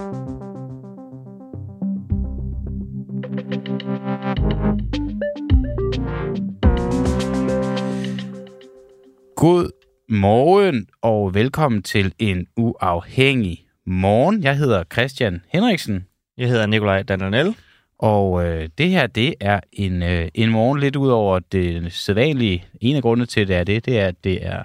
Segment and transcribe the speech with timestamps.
[0.00, 0.06] God
[10.08, 14.42] morgen og velkommen til en uafhængig morgen.
[14.42, 16.06] Jeg hedder Christian Henriksen.
[16.38, 17.56] Jeg hedder Nikolaj Dananel.
[17.98, 22.64] Og øh, det her, det er en, øh, en morgen lidt ud over det sædvanlige.
[22.80, 24.62] En af grundene til, det er det, det er, at det er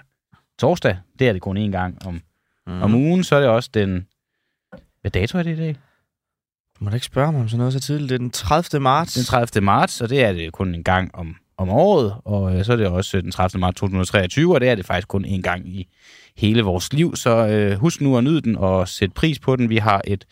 [0.59, 0.97] torsdag.
[1.19, 2.21] Det er det kun én gang om,
[2.67, 2.81] mm.
[2.81, 3.23] om ugen.
[3.23, 4.07] Så er det også den...
[5.05, 5.75] Hvad dato er det i dag?
[6.79, 8.09] Du må da ikke spørge mig om sådan noget så tidligt.
[8.09, 8.79] Det er den 30.
[8.79, 9.13] marts.
[9.13, 9.61] Den 30.
[9.61, 12.15] marts, og det er det kun en gang om, om året.
[12.25, 13.59] Og øh, så er det også den 30.
[13.59, 15.87] marts 2023, og det er det faktisk kun en gang i
[16.37, 17.15] hele vores liv.
[17.15, 19.69] Så øh, husk nu at nyde den og sæt pris på den.
[19.69, 20.25] Vi har et,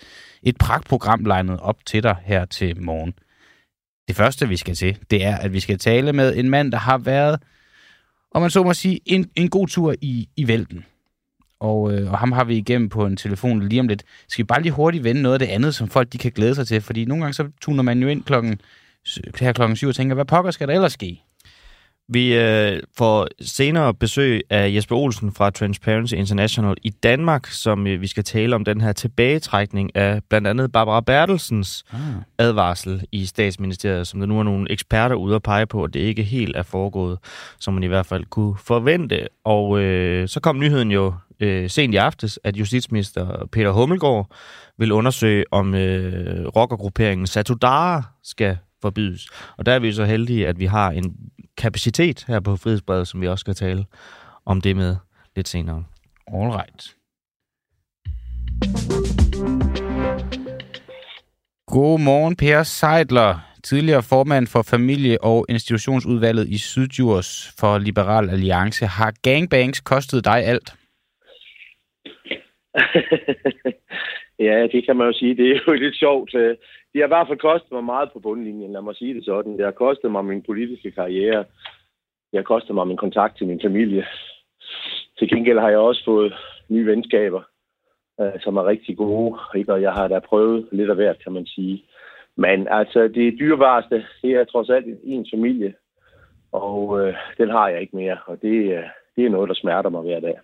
[0.44, 3.14] et pragtprogram legnet op til dig her til morgen.
[4.08, 6.78] Det første, vi skal til, det er, at vi skal tale med en mand, der
[6.78, 7.40] har været,
[8.31, 10.86] om man så må sige, en, en god tur i, i vælten.
[11.63, 14.03] Og, øh, og ham har vi igennem på en telefon lige om lidt.
[14.27, 16.55] Skal vi bare lige hurtigt vende noget af det andet, som folk de kan glæde
[16.55, 16.81] sig til?
[16.81, 18.59] Fordi nogle gange så tuner man jo ind klokken,
[19.39, 21.22] her klokken 7 og tænker, hvad pokker skal der ellers ske?
[22.08, 28.02] Vi øh, får senere besøg af Jesper Olsen fra Transparency International i Danmark, som øh,
[28.02, 32.00] vi skal tale om den her tilbagetrækning af blandt andet Barbara Bertelsens ah.
[32.38, 36.00] advarsel i statsministeriet, som der nu er nogle eksperter ude at pege på, at det
[36.00, 37.18] ikke helt er foregået,
[37.60, 39.28] som man i hvert fald kunne forvente.
[39.44, 44.36] Og øh, så kom nyheden jo øh, sent i aftes, at justitsminister Peter Hummelgaard
[44.78, 49.28] vil undersøge, om øh, rockergrupperingen Satudara skal forbydes.
[49.58, 51.16] Og der er vi så heldige, at vi har en
[51.58, 53.86] kapacitet her på Frihedsbredet, som vi også skal tale
[54.46, 54.96] om det med
[55.36, 55.84] lidt senere.
[56.28, 56.95] All right.
[61.68, 68.86] God morgen, Per Seidler, tidligere formand for familie- og institutionsudvalget i Sydjurs for Liberal Alliance.
[68.86, 70.73] Har gangbangs kostet dig alt?
[74.44, 75.36] ja, det kan man jo sige.
[75.36, 76.36] Det er jo lidt sjovt.
[76.36, 76.58] Øh.
[76.94, 79.58] Det har i hvert fald kostet mig meget på bundlinjen, lad mig sige det sådan.
[79.58, 81.45] Det har kostet mig min politiske karriere.
[82.31, 84.05] Det har kostet mig min kontakt til min familie.
[85.20, 86.33] Til gengæld har jeg også fået
[86.70, 87.42] nye venskaber,
[88.21, 89.39] øh, som er rigtig gode.
[89.55, 89.73] Ikke?
[89.73, 91.83] Og jeg har da prøvet lidt af hvert, kan man sige.
[92.36, 95.73] Men altså, det dyrebareste, det er trods alt en familie.
[96.52, 98.17] Og øh, den har jeg ikke mere.
[98.26, 98.83] Og det, øh,
[99.15, 100.36] det er noget, der smerter mig hver dag.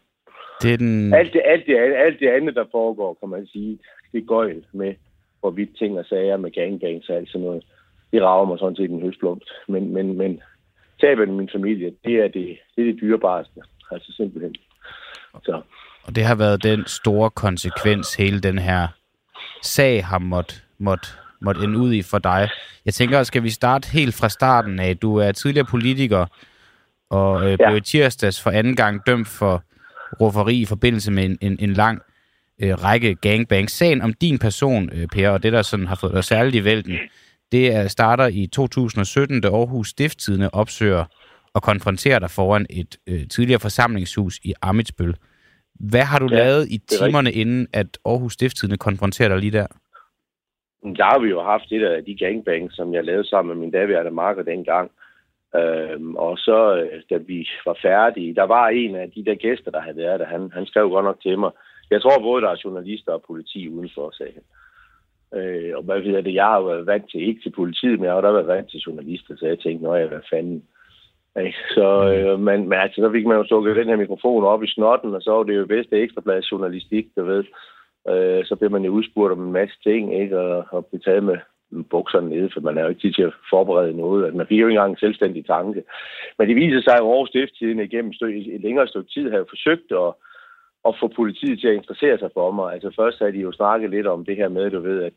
[0.62, 1.14] Det er den...
[1.14, 3.80] alt, det, alt, det, alt det andet, der foregår, kan man sige,
[4.12, 4.94] det går med,
[5.40, 7.66] hvorvidt ting og sager med gangbangs og alt sådan noget.
[8.12, 9.50] Det rager mig sådan set en høstblomst.
[9.68, 10.42] Men, men, men
[11.02, 13.62] tabet af min familie, det er det, det, er det dyrebareste.
[13.92, 14.56] Altså simpelthen.
[15.44, 15.62] Så.
[16.04, 18.88] Og det har været den store konsekvens, hele den her
[19.64, 21.08] sag har måtte, måtte,
[21.42, 22.50] måtte ende ud i for dig.
[22.86, 24.98] Jeg tænker, skal vi starte helt fra starten af?
[24.98, 26.26] Du er tidligere politiker,
[27.10, 27.80] og øh, blev ja.
[27.80, 29.64] tirsdags for anden gang dømt for
[30.22, 32.02] rufferi i forbindelse med en, en, en lang
[32.62, 33.74] øh, række gangbangs.
[33.74, 36.64] Sagen om din person, øh, Per, og det, der sådan har fået dig særligt i
[36.64, 36.98] vælten,
[37.52, 41.06] det er, starter i 2017, da Aarhus Stifttidene opsøger
[41.54, 45.16] og konfronterer dig foran et øh, tidligere forsamlingshus i Amitsbøl.
[45.80, 49.68] Hvad har du ja, lavet i timerne, inden at Aarhus Stifttidene konfronterer dig lige der?
[50.84, 53.72] Der har vi jo haft et af de gangbangs, som jeg lavede sammen med min
[53.72, 54.92] daværende marker dengang.
[55.56, 59.72] Øhm, og så, øh, da vi var færdige, der var en af de der gæster,
[59.72, 61.52] der havde været der, han, han skrev godt nok til mig.
[61.92, 64.44] Jeg tror både, der er journalister og politi udenfor, sagde han.
[65.40, 68.14] Øh, og hvad ved det, jeg har været vant til, ikke til politiet, men jeg
[68.14, 70.64] har da været vant til journalister, så jeg tænkte, nå ja, hvad fanden.
[71.46, 71.58] Ikke?
[71.78, 74.68] Så, øh, men, men altså, så fik man jo stukket den her mikrofon op i
[74.68, 77.44] snotten, og så var det jo bedste ekstrablads journalistik, du ved.
[78.10, 80.40] Øh, så bliver man jo udspurgt om en masse ting, ikke?
[80.40, 81.38] Og, og blive taget med
[81.90, 84.26] bukserne nede, for man er jo ikke tid til at forberede noget.
[84.26, 85.84] Altså, man fik jo ikke engang en selvstændig tanke.
[86.38, 90.14] Men det viser sig, at Aarhus Stifttiden igennem et længere stykke tid har forsøgt at,
[90.88, 92.74] at få politiet til at interessere sig for mig.
[92.74, 95.14] Altså først havde de jo snakket lidt om det her med, du ved, at,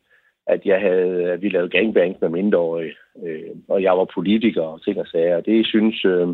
[0.47, 2.95] at, jeg havde, at vi lavede gangbang med mindreårige,
[3.27, 5.37] øh, og jeg var politiker og ting og sager.
[5.37, 6.29] Og det synes, øh,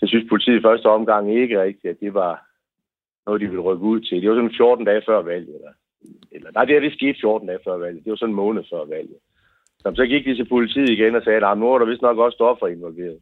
[0.00, 2.46] det synes politiet i første omgang ikke rigtigt, at det var
[3.26, 4.22] noget, de ville rykke ud til.
[4.22, 5.54] Det var sådan 14 dage før valget.
[5.54, 5.72] Eller,
[6.32, 8.04] eller, nej, det er det skete 14 dage før valget.
[8.04, 9.16] Det var sådan en måned før valget.
[9.80, 12.18] Så, så gik de til politiet igen og sagde, at nu er der vist nok
[12.18, 13.18] også stoffer involveret.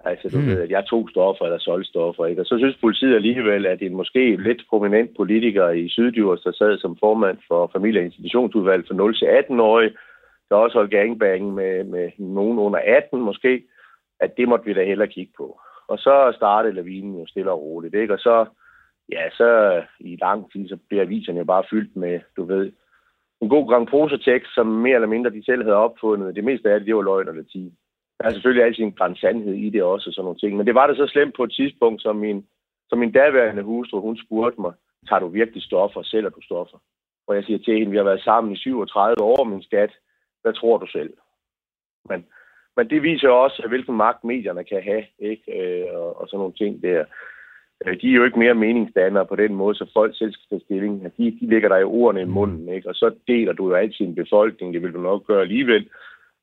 [0.00, 0.46] Altså, du hmm.
[0.46, 2.42] ved, at jeg tog stoffer eller solgte stoffer, ikke?
[2.42, 6.78] Og så synes politiet alligevel, at en måske lidt prominent politiker i Syddjurs, der sad
[6.78, 9.96] som formand for familie- og institutionsudvalg for 0-18-årige,
[10.48, 13.62] der også holdt gangbang med, med nogen under 18 måske,
[14.20, 15.60] at det måtte vi da hellere kigge på.
[15.88, 18.14] Og så startede lavinen jo stille og roligt, ikke?
[18.14, 18.46] Og så,
[19.12, 22.72] ja, så i lang tid, så bliver aviserne bare fyldt med, du ved,
[23.40, 23.88] en god gang
[24.54, 26.36] som mere eller mindre de selv havde opfundet.
[26.36, 27.72] Det meste af det, det var løgn og latin.
[28.18, 30.56] Der er selvfølgelig altid en græns sandhed i det også, og sådan nogle ting.
[30.56, 32.46] Men det var det så slemt på et tidspunkt, som min,
[32.88, 34.72] som min daværende hustru, hun spurgte mig,
[35.08, 36.78] tager du virkelig stoffer, sælger du stoffer?
[37.26, 39.92] Og jeg siger til hende, vi har været sammen i 37 år, min skat.
[40.42, 41.12] Hvad tror du selv?
[42.08, 42.26] Men,
[42.76, 45.44] men det viser også, hvilken magt medierne kan have, ikke?
[45.58, 47.04] Øh, og, og sådan nogle ting der.
[47.84, 50.64] Øh, de er jo ikke mere meningsdannere på den måde, så folk selv skal tage
[50.64, 51.02] stilling.
[51.18, 52.88] De, de ligger der i ordene i munden, ikke?
[52.88, 55.88] og så deler du jo altid en befolkning, det vil du nok gøre alligevel.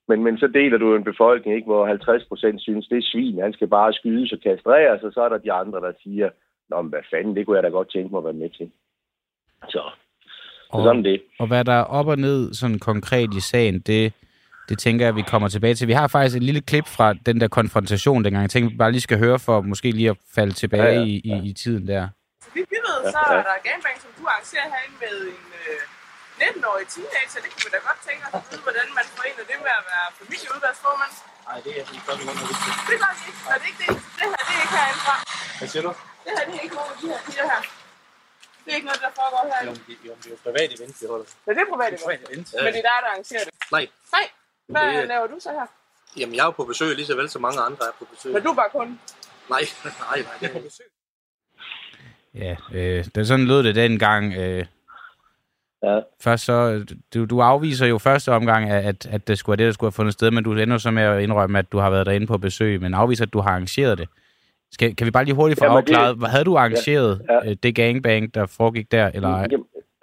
[0.07, 3.41] Men, men så deler du en befolkning, ikke, hvor 50 procent synes, det er svin,
[3.41, 6.29] han skal bare skydes og kastreres, og så er der de andre, der siger,
[6.69, 8.71] Nå, men hvad fanden, det kunne jeg da godt tænke mig at være med til.
[9.69, 9.81] Så,
[10.69, 11.21] Og, sådan det.
[11.39, 14.13] og hvad der er op og ned sådan konkret i sagen, det,
[14.69, 15.87] det tænker jeg, vi kommer tilbage til.
[15.87, 18.41] Vi har faktisk et lille klip fra den der konfrontation dengang.
[18.47, 21.05] Jeg tænker, vi bare lige skal høre for måske lige at falde tilbage Ja, ja,
[21.05, 22.03] i, i, i tiden der.
[22.43, 23.33] Så vi ved, Ja, så ja.
[23.39, 25.79] er der gangbang, som du arrangerer herinde med en øh,
[26.47, 27.39] 19-årig teenager.
[27.43, 29.85] Det kunne vi da godt tænke os at vide, hvordan man forener det med at
[29.93, 31.13] være familieudvalgsformand.
[31.49, 32.75] Nej, det er sådan noget, der vigtigt.
[32.89, 33.41] Det gør vi ikke.
[33.51, 33.87] Det ikke det,
[34.19, 35.15] det her, det er ikke herindefra.
[35.59, 35.91] Hvad siger du?
[36.25, 37.61] Det her, det er ikke nogen af de her piger her.
[38.63, 39.71] Det er ikke noget, der foregår Jo, herinde.
[39.73, 41.27] men det, jo, det er jo privat event, vi holder.
[41.45, 42.47] Men det er privat, Privat event.
[42.65, 43.53] Men det er dig, der arrangerer det.
[43.75, 43.85] Nej,
[44.15, 44.25] Nej.
[44.73, 45.67] Hvad Det er- laver du så her?
[46.19, 48.33] jamen jeg er jo på besøg lige så vel som mange andre er på besøg.
[48.33, 48.87] Men du er bare kun.
[49.49, 50.85] Nej, nej, nej, det er på besøg.
[52.35, 54.33] Ja, øh, det sådan lød det dengang.
[54.33, 54.65] Øh,
[55.85, 55.99] Ja.
[56.23, 59.65] først så, du, du afviser jo første omgang, at, at, at det skulle være det,
[59.65, 61.89] der skulle have fundet sted, men du ender så med at indrømme, at du har
[61.89, 64.09] været derinde på besøg, men afviser, at du har arrangeret det.
[64.71, 67.53] Skal, kan vi bare lige hurtigt få Jamen, det- afklaret, havde du arrangeret Ja, ja,
[67.53, 69.47] det gangbang, der foregik der, eller ej?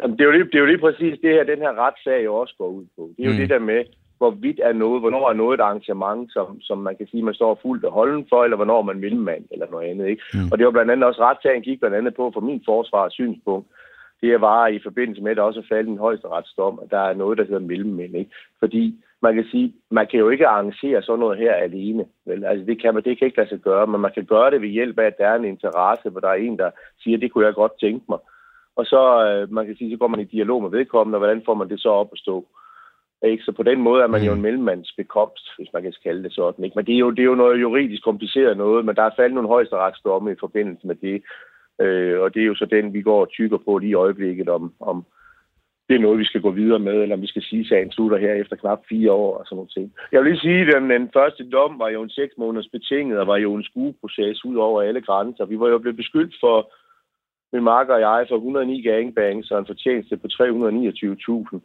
[0.02, 2.25] Jamen, det, er jo lige, det er jo lige præcis det her, den her retssag
[2.25, 3.11] jo også går ud på.
[3.17, 3.38] Det er jo mm.
[3.38, 3.84] det der med,
[4.20, 7.58] hvorvidt er noget, hvornår er noget et arrangement, som, som man kan sige, man står
[7.62, 10.06] fuldt og holden for, eller hvornår man vil mand, eller noget andet.
[10.06, 10.22] Ikke?
[10.34, 10.49] Mm.
[10.52, 13.67] Og det var blandt andet også retssagen gik blandt andet på, for min forsvars synspunkt,
[14.22, 17.38] det var i forbindelse med, at der også faldet en højesteretsdom, at der er noget,
[17.38, 18.17] der hedder mellemmænd.
[18.17, 18.31] Ikke?
[18.58, 22.05] Fordi man kan sige, man kan jo ikke arrangere sådan noget her alene.
[22.26, 22.44] Vel?
[22.44, 24.62] Altså, det, kan man, det kan ikke lade sig gøre, men man kan gøre det
[24.62, 26.70] ved hjælp af, at der er en interesse, hvor der er en, der
[27.02, 28.19] siger, det kunne jeg godt tænke mig.
[28.76, 31.43] Og så, øh, man kan sige, så går man i dialog med vedkommende, og hvordan
[31.46, 32.46] får man det så op at stå?
[33.22, 33.44] Ikke?
[33.44, 36.64] Så på den måde er man jo en mellemmandsbekomst, hvis man kan kalde det sådan.
[36.64, 36.76] Ikke?
[36.76, 39.34] Men det er, jo, det er jo noget juridisk kompliceret noget, men der er faldet
[39.34, 41.22] nogle højesteretsdomme i forbindelse med det.
[41.81, 44.49] Øh, og det er jo så den, vi går og tykker på lige i øjeblikket,
[44.49, 45.05] om, om
[45.88, 47.90] det er noget, vi skal gå videre med, eller om vi skal sige, at sagen
[47.93, 49.93] slutter her efter knap fire år og sådan noget ting.
[50.12, 53.19] Jeg vil lige sige, at den, den første dom var jo en seks måneders betinget,
[53.19, 55.44] og var jo en skueproces ud over alle grænser.
[55.44, 56.72] Vi var jo blevet beskyldt for,
[57.52, 61.58] min marker og jeg, for 109 gangbangs og en fortjeneste på 329.000.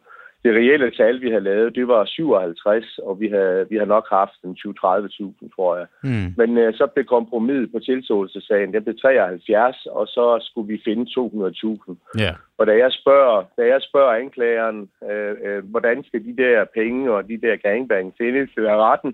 [0.46, 4.06] Det reelle tal, vi havde lavet, det var 57, og vi har, vi har nok
[4.10, 5.86] haft en 20-30.000, tror jeg.
[6.02, 6.28] Mm.
[6.36, 11.04] Men øh, så blev kompromis på tilståelsessagen, den blev 73, og så skulle vi finde
[11.18, 12.20] 200.000.
[12.22, 12.32] Ja.
[12.58, 17.12] Og da jeg spørger, da jeg spørger anklageren, øh, øh, hvordan skal de der penge
[17.12, 19.12] og de der gangbang findes til retten,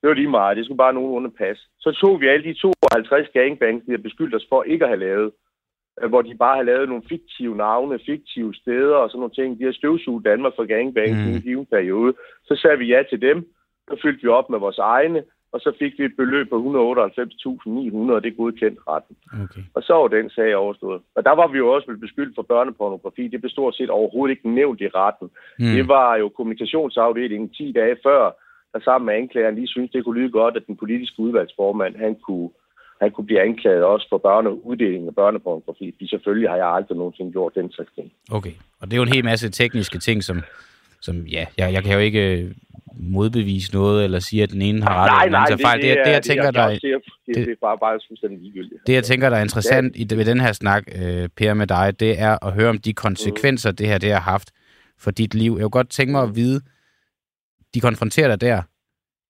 [0.00, 0.56] det var lige meget.
[0.56, 1.62] Det skulle bare nogenlunde passe.
[1.80, 5.00] Så tog vi alle de 52 gangbangs, de har beskyldt os for ikke at have
[5.08, 5.30] lavet,
[6.08, 9.58] hvor de bare har lavet nogle fiktive navne, fiktive steder og sådan nogle ting.
[9.58, 11.32] De har støvsuget Danmark for gangbangs Mm.
[11.32, 12.14] i en given periode.
[12.44, 13.52] Så sagde vi ja til dem.
[13.90, 18.14] Så fyldte vi op med vores egne, og så fik vi et beløb på 198.900,
[18.14, 19.16] og det godkendte retten.
[19.32, 19.62] Okay.
[19.74, 21.00] Og så var den sag overstået.
[21.14, 23.28] Og der var vi jo også blevet beskyldt for børnepornografi.
[23.28, 25.30] Det blev stort set overhovedet ikke nævnt i retten.
[25.58, 25.64] Mm.
[25.76, 28.30] Det var jo kommunikationsafdelingen 10 dage før,
[28.72, 32.16] der sammen med anklageren lige synes det kunne lyde godt, at den politiske udvalgsformand, han
[32.26, 32.50] kunne,
[33.00, 35.92] han kunne blive anklaget også for børne, uddeling af børnepornografi.
[35.94, 38.12] Fordi selvfølgelig har jeg aldrig nogensinde gjort den slags ting.
[38.30, 40.42] Okay, og det er jo en hel masse tekniske ting, som,
[41.00, 42.50] som ja, jeg, jeg kan jo ikke øh,
[42.94, 45.82] modbevise noget, eller sige, at den ene har ret, eller den anden fejl.
[45.82, 46.80] Det, det, det, jeg tænker, jeg, der, det,
[47.26, 48.86] det, det er bare, bare fuldstændig ligegyldigt.
[48.86, 52.00] det, jeg tænker, der er interessant i, ved den her snak, øh, Per, med dig,
[52.00, 54.50] det er at høre om de konsekvenser, det her det har haft
[54.98, 55.52] for dit liv.
[55.52, 56.60] Jeg kunne godt tænke mig at vide,
[57.74, 58.62] de konfronterer dig der,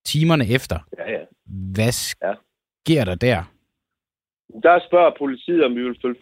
[0.05, 0.79] timerne efter.
[0.99, 1.19] Ja, ja.
[1.75, 3.45] Hvad sker der der?
[4.63, 6.21] Der spørger politiet, om vi vil følge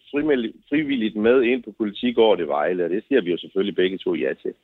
[0.70, 4.14] frivilligt, med ind på politigården i Vejle, og det siger vi jo selvfølgelig begge to
[4.14, 4.54] ja til.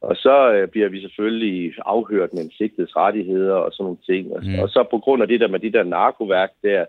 [0.00, 4.32] Og så øh, bliver vi selvfølgelig afhørt med en sigtets rettigheder og sådan nogle ting.
[4.36, 4.58] Og, Mm.
[4.58, 6.84] og så på grund af det der med de der narkoværk der,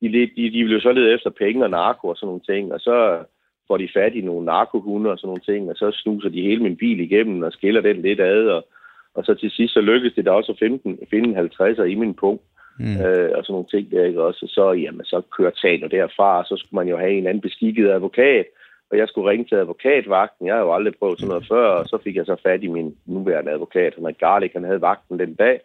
[0.00, 2.72] de, de, de vil jo så lede efter penge og narko og sådan nogle ting,
[2.72, 3.24] og så
[3.68, 6.62] får de fat i nogle narkohunde og sådan nogle ting, og så snuser de hele
[6.62, 8.66] min bil igennem og skiller den lidt ad, og,
[9.14, 11.82] og så til sidst så lykkedes det da også at finde, den, finde en 50'er
[11.82, 12.42] i min punkt,
[12.78, 12.96] Mm.
[13.04, 14.40] øh, og sådan nogle ting der, ikke også?
[14.42, 17.26] Og så, jamen, så kører sagen jo derfra, og så skulle man jo have en
[17.26, 18.46] anden beskikket advokat,
[18.90, 20.46] og jeg skulle ringe til advokatvagten.
[20.46, 22.66] Jeg har jo aldrig prøvet sådan noget før, og så fik jeg så fat i
[22.66, 25.60] min nuværende advokat, han Garlik, han havde vagten den dag.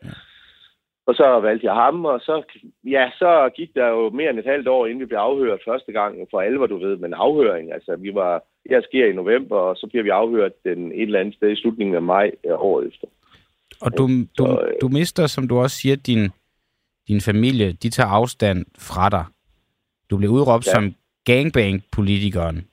[1.05, 2.43] Og så valgte jeg ham, og så,
[2.83, 5.91] ja, så gik der jo mere end et halvt år, inden vi blev afhørt første
[5.91, 9.75] gang for alvor, du ved, men afhøring, altså vi var, her sker i november, og
[9.75, 12.87] så bliver vi afhørt den et eller andet sted i slutningen af maj øh, året
[12.87, 13.07] efter.
[13.81, 16.29] Og du, du, Så, øh, du mister, som du også siger, din,
[17.07, 19.25] din familie, de tager afstand fra dig.
[20.09, 20.71] Du blev udråbt ja.
[20.71, 20.93] Som
[21.25, 22.67] gangbang-politikeren.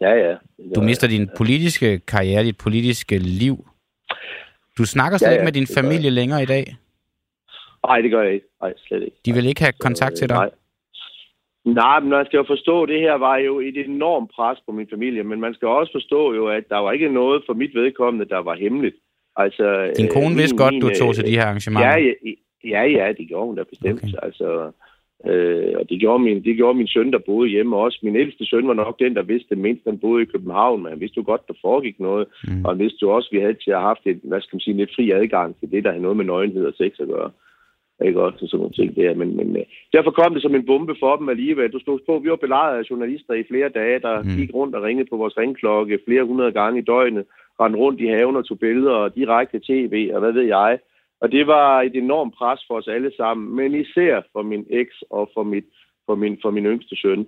[0.00, 0.34] Ja, ja.
[0.74, 3.68] Du mister din politiske karriere, dit politiske liv.
[4.78, 6.76] Du snakker slet Ja, ja, ikke med din det familie længere i dag.
[7.86, 8.46] Nej, det gør jeg ikke.
[8.62, 9.16] Nej, slet ikke.
[9.26, 10.36] De vil ikke have kontakt til dig.
[10.36, 10.50] Nej.
[11.64, 14.72] Nej, men man skal jo forstå, at det her var jo et enormt pres på
[14.72, 17.74] min familie, men man skal også forstå jo, at der var ikke noget for mit
[17.74, 18.96] vedkommende, der var hemmeligt.
[19.36, 21.88] Altså, Din kone øh, vidste min- godt, min, du tog øh, til de her arrangementer.
[21.90, 21.96] Ja,
[22.64, 24.02] ja, ja, det gjorde hun da bestemt.
[24.02, 24.18] Okay.
[24.22, 24.70] Altså,
[25.26, 27.98] øh, og det gjorde, min, det gjorde min søn, der boede hjemme også.
[28.02, 29.84] Min ældste søn var nok den, der vidste mindst.
[29.86, 32.26] Han boede i København, men han vidste jo godt, der foregik noget.
[32.48, 32.64] Mm.
[32.64, 34.56] Og han vidste jo også, at vi havde til at have haft et, hvad skal
[34.56, 37.08] man sige, lidt fri adgang til det, der havde noget med nøgenhed og sex at
[37.08, 37.30] gøre.
[38.04, 39.14] Ikke også sådan nogle ting der.
[39.14, 39.62] Men, men øh,
[39.92, 41.70] derfor kom det som en bombe for dem alligevel.
[41.70, 44.36] Du stod på, vi var belejret af journalister i flere dage, der mm.
[44.36, 47.24] gik rundt og ringede på vores ringklokke flere hundrede gange i døgnet,
[47.60, 50.78] rendte rundt i haven og tog billeder og direkte tv og hvad ved jeg.
[51.20, 55.02] Og det var et enormt pres for os alle sammen, men især for min eks
[55.10, 55.64] og for, mit,
[56.06, 57.26] for, min, for min yngste søn.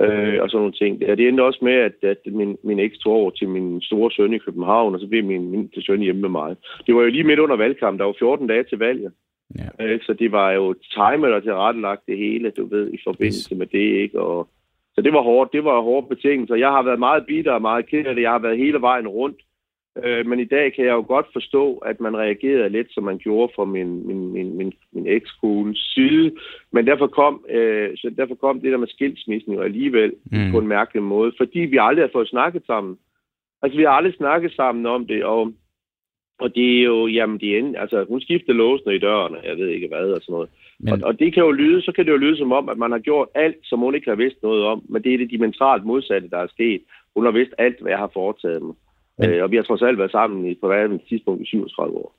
[0.00, 1.00] Øh, og sådan nogle ting.
[1.00, 4.10] Ja, det endte også med, at, at min, min eks tog over til min store
[4.10, 6.56] søn i København, og så blev min mindste søn hjemme med mig.
[6.86, 7.98] Det var jo lige midt under valgkampen.
[7.98, 9.12] Der var 14 dage til valget.
[9.58, 9.84] Ja.
[9.84, 13.66] Øh, så det var jo timet og tilrettelagt det hele, du ved, i forbindelse med
[13.66, 14.20] det, ikke?
[14.20, 14.48] Og,
[14.94, 15.52] så det var hårdt.
[15.52, 16.54] Det var hårde betingelser.
[16.54, 18.22] Jeg har været meget bitter og meget ked af det.
[18.22, 19.40] Jeg har været hele vejen rundt.
[20.04, 23.18] Øh, men i dag kan jeg jo godt forstå, at man reagerede lidt, som man
[23.18, 26.32] gjorde fra min, min, min, min, min ekskones side.
[26.72, 30.50] Men derfor kom, øh, så derfor kom det der med skilsmissen jo alligevel Mm.
[30.52, 31.32] på en mærkelig måde.
[31.36, 32.98] Fordi vi aldrig har fået snakket sammen.
[33.62, 35.52] Altså, vi har aldrig snakket sammen om det, og,
[36.40, 39.44] og det er jo, jamen, det er, en- altså, hun skiftede låsene i døren, og
[39.46, 40.48] jeg ved ikke hvad, og sådan noget.
[40.80, 42.78] Men, Og, og det kan jo lyde, så kan det jo lyde som om, at
[42.78, 45.30] man har gjort alt, som hun ikke har vidst noget om, men det er det
[45.30, 46.82] dimensionalt modsatte, der er sket.
[47.16, 48.74] Hun har vidst alt, hvad jeg har foretaget mig.
[49.18, 51.96] Men- øh, og vi har trods alt været sammen i på hvad tidspunkt i 37
[51.96, 52.14] år.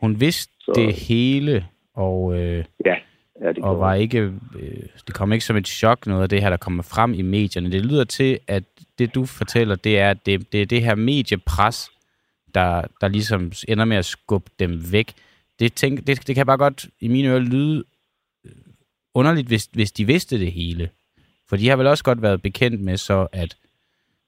[0.00, 2.94] hun vidste så- det hele, og, øh, Ja,
[3.42, 4.18] ja det og var ikke,
[4.60, 7.22] øh, det kom ikke som et chok, noget af det her, der kommer frem i
[7.22, 7.72] medierne.
[7.72, 8.64] Det lyder til, at
[8.98, 11.90] det, du fortæller, det er, at det, det er det her mediepres,
[12.54, 15.12] der, der ligesom ender med at skubbe dem væk.
[15.58, 17.84] Det, tænk, det, det kan bare godt i mine ører lyde
[18.44, 18.52] øh,
[19.14, 20.88] underligt, hvis, hvis de vidste det hele.
[21.48, 23.56] For de har vel også godt været bekendt med så, at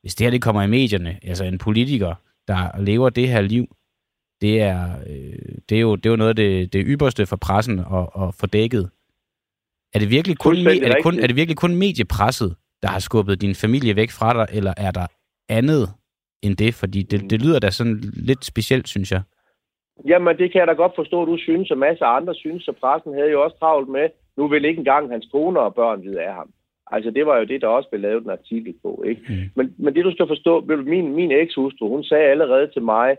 [0.02, 2.14] hvis det her det kommer i medierne, altså en politiker,
[2.48, 3.66] der lever det her liv,
[4.40, 7.36] det er, øh, det er, jo, det er jo noget af det, det ypperste for
[7.36, 8.90] pressen at, at få dækket.
[9.94, 13.40] Er det, virkelig kun, er, det kun, er det virkelig kun mediepresset, der har skubbet
[13.40, 15.06] din familie væk fra dig, eller er der
[15.48, 15.88] andet
[16.42, 16.74] end det?
[16.74, 19.22] Fordi det, det lyder da sådan lidt specielt, synes jeg.
[20.06, 22.62] Jamen, det kan jeg da godt forstå, at du synes, og masser af andre synes,
[22.64, 26.02] så pressen havde jo også travlt med, nu vil ikke engang hans kone og børn
[26.02, 26.50] vide af ham.
[26.90, 29.22] Altså, det var jo det, der også blev lavet en artikel på, ikke?
[29.28, 29.34] Mm.
[29.56, 33.16] Men, men det, du skal forstå, min, min ekshustru, hun sagde allerede til mig,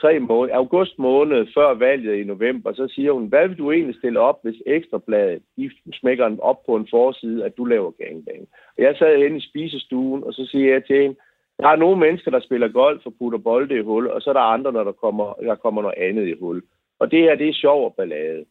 [0.00, 3.96] tre måneder, august måned før valget i november, så siger hun, hvad vil du egentlig
[3.96, 8.48] stille op, hvis Ekstrabladet, de smækker den op på en forside, at du laver gangbang?
[8.76, 11.16] Og jeg sad henne i spisestuen, og så siger jeg til hende,
[11.58, 14.34] der er nogle mennesker, der spiller golf og putter bolde i hul, og så er
[14.34, 16.62] der andre, når der kommer, der kommer noget andet i hul.
[16.98, 18.44] Og det her, det er sjov og ballade.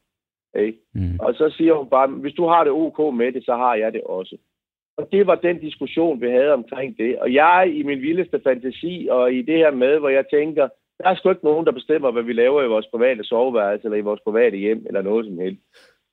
[0.55, 0.79] Ikke?
[0.93, 1.19] Mm.
[1.19, 3.93] Og så siger hun bare, hvis du har det ok med det, så har jeg
[3.93, 4.37] det også.
[4.97, 7.19] Og det var den diskussion, vi havde omkring det.
[7.19, 11.09] Og jeg i min vildeste fantasi, og i det her med, hvor jeg tænker, der
[11.09, 14.07] er sgu ikke nogen, der bestemmer, hvad vi laver i vores private soveværelse, eller i
[14.09, 15.61] vores private hjem, eller noget som helst.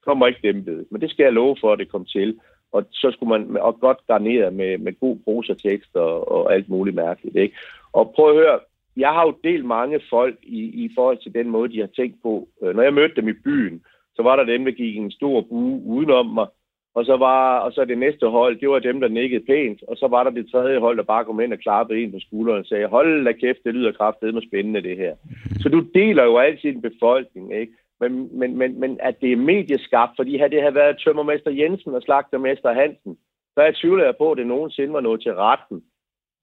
[0.07, 0.87] Kommer ikke dem ved.
[0.91, 2.39] Men det skal jeg love for, at det kom til.
[2.73, 6.97] Og så skulle man og godt garnere med, med god prosatekst og, og alt muligt
[6.97, 7.37] mærkeligt.
[7.37, 7.57] Ikke?
[7.93, 8.61] Og prøv at høre,
[8.97, 12.17] jeg har jo delt mange folk i, i forhold til den måde, de har tænkt
[12.23, 12.49] på.
[12.63, 13.83] Øh, Når jeg mødte dem i byen,
[14.17, 16.47] så var der dem, der gik en stor bue udenom mig.
[16.95, 19.83] Og så var og så det næste hold, det var dem, der nikkede pænt.
[19.89, 22.19] Og så var der det tredje hold, der bare kom ind og klappede en på
[22.21, 25.15] skulderen og sagde, hold da kæft, det lyder kraftedet med spændende det her.
[25.63, 27.73] Så du deler jo altid en befolkning, ikke?
[28.01, 31.95] Men, men, men, men at det er medieskabt, fordi havde det havde været tømmermester Jensen
[31.95, 33.17] og slagtermester Hansen,
[33.55, 35.83] så jeg tvivler jeg på, at det nogensinde var noget til retten.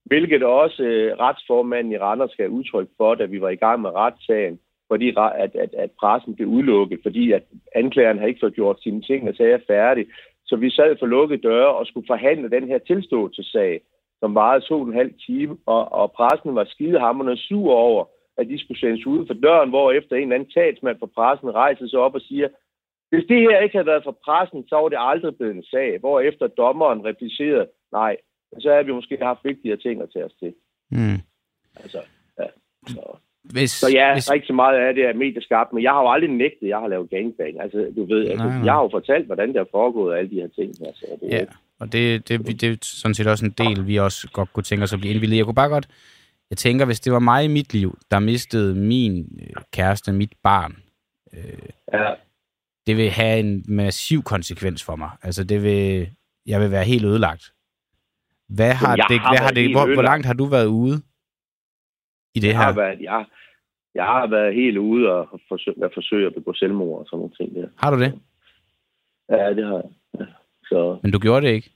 [0.06, 3.90] Hvilket også øh, retsformanden i Randers skal udtryk for, da vi var i gang med
[3.90, 4.60] retssagen,
[4.92, 5.08] fordi
[5.44, 7.44] at, at, at pressen blev udelukket, fordi at
[7.76, 10.06] anklageren havde ikke fået gjort sine ting og sager færdig.
[10.46, 13.82] Så vi sad for lukkede døre og skulle forhandle den her tilståelsessag,
[14.20, 18.06] som varede to og en halv time, og, og pressen var skidehammerende sur over,
[18.38, 21.56] at de skulle sendes ud for døren, hvor efter en eller anden talsmand for pressen
[21.56, 22.48] rejser sig op og siger,
[23.10, 26.00] hvis det her ikke havde været for pressen, så var det aldrig blevet en sag,
[26.00, 28.18] hvor efter dommeren replicerede, nej,
[28.60, 30.54] så havde vi måske haft vigtigere ting at tage os til.
[30.92, 31.20] Mm.
[31.84, 32.02] Altså,
[32.40, 32.48] ja.
[32.88, 36.12] Så, Hvis, så ja, hvis, rigtig meget af det er medieskabt, men jeg har jo
[36.12, 37.62] aldrig nægtet, at jeg har lavet gangbang.
[37.62, 38.66] Altså, du ved, altså, Nej, nej.
[38.66, 40.70] jeg har jo fortalt, hvordan det har foregået, alle de her ting.
[40.88, 41.46] Altså, det, Ja,
[41.80, 44.64] og det, det, det, det er sådan set også en del, vi også godt kunne
[44.64, 45.38] tænke os at blive indvildet.
[45.38, 45.88] Jeg kunne bare godt,
[46.50, 50.34] jeg tænker, hvis det var mig i mit liv, der mistede min øh, kæreste, mit
[50.44, 50.76] barn,
[51.34, 52.14] øh, ja,
[52.88, 55.10] det vil have en massiv konsekvens for mig.
[55.24, 56.10] Altså, det vil,
[56.46, 57.54] jeg vil være helt ødelagt.
[58.50, 60.06] Hvad har jeg det, har hvad har det, hvor, hvor ødelagt.
[60.06, 61.02] langt har du været ude
[62.36, 62.82] i det Jeg har her?
[62.82, 63.26] været, jeg,
[63.96, 67.36] jeg har været helt ude og forsøge, at forsøge at begå selvmord og sådan nogle
[67.40, 67.68] ting der.
[67.78, 68.20] Har du det?
[69.30, 69.90] Ja, det har jeg.
[70.20, 70.26] Ja.
[70.64, 71.72] Så Men du gjorde det ikke?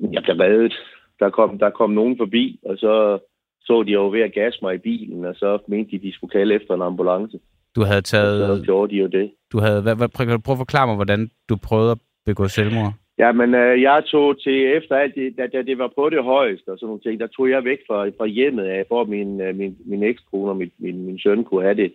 [0.00, 0.74] jeg blev reddet.
[1.20, 3.18] Der kom, der kom nogen forbi, og så
[3.62, 6.30] så de jo ved at gasse mig i bilen, og så mente de, de skulle
[6.30, 7.38] kalde efter en ambulance.
[7.76, 8.64] Du havde Så taget...
[8.64, 9.32] gjorde de jo det.
[9.52, 12.92] Du havde, hvad, hvad, prøv, at forklare mig, hvordan du prøvede at begå selvmord?
[13.20, 16.24] Ja, men øh, jeg tog til, efter alt det, da, da det var på det
[16.24, 19.40] højeste og sådan nogle ting, der tog jeg væk fra, fra hjemmet af, hvor min,
[19.40, 21.92] øh, min, min ekskone og min, min, min søn kunne have det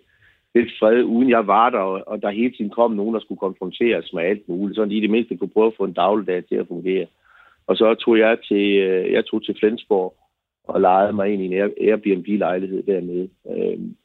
[0.55, 3.39] lidt fred, uden jeg var der, og, og der hele tiden kom nogen, der skulle
[3.39, 6.43] konfronteres med alt muligt, sådan de i det mindste kunne prøve at få en dagligdag
[6.45, 7.05] til at fungere.
[7.67, 10.15] Og så tog jeg til, øh, jeg tog til Flensborg
[10.63, 13.29] og lejede mig ind i en Airbnb-lejlighed dernede.
[13.51, 13.95] Øhm,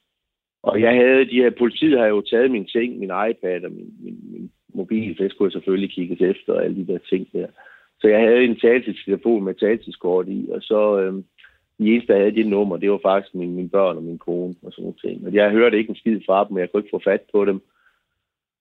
[0.63, 3.95] og jeg havde, de her, politiet havde jo taget min ting, min iPad og min,
[4.01, 7.47] min, min mobil, for det skulle selvfølgelig kigges efter og alle de der ting der.
[8.01, 11.15] Så jeg havde en taltidstelefon med taltidskort i, og så øh,
[11.79, 14.55] de eneste, der havde det nummer, det var faktisk mine, mine børn og min kone
[14.63, 15.27] og sådan noget ting.
[15.27, 17.45] Og jeg hørte ikke en skid fra dem, men jeg kunne ikke få fat på
[17.45, 17.61] dem.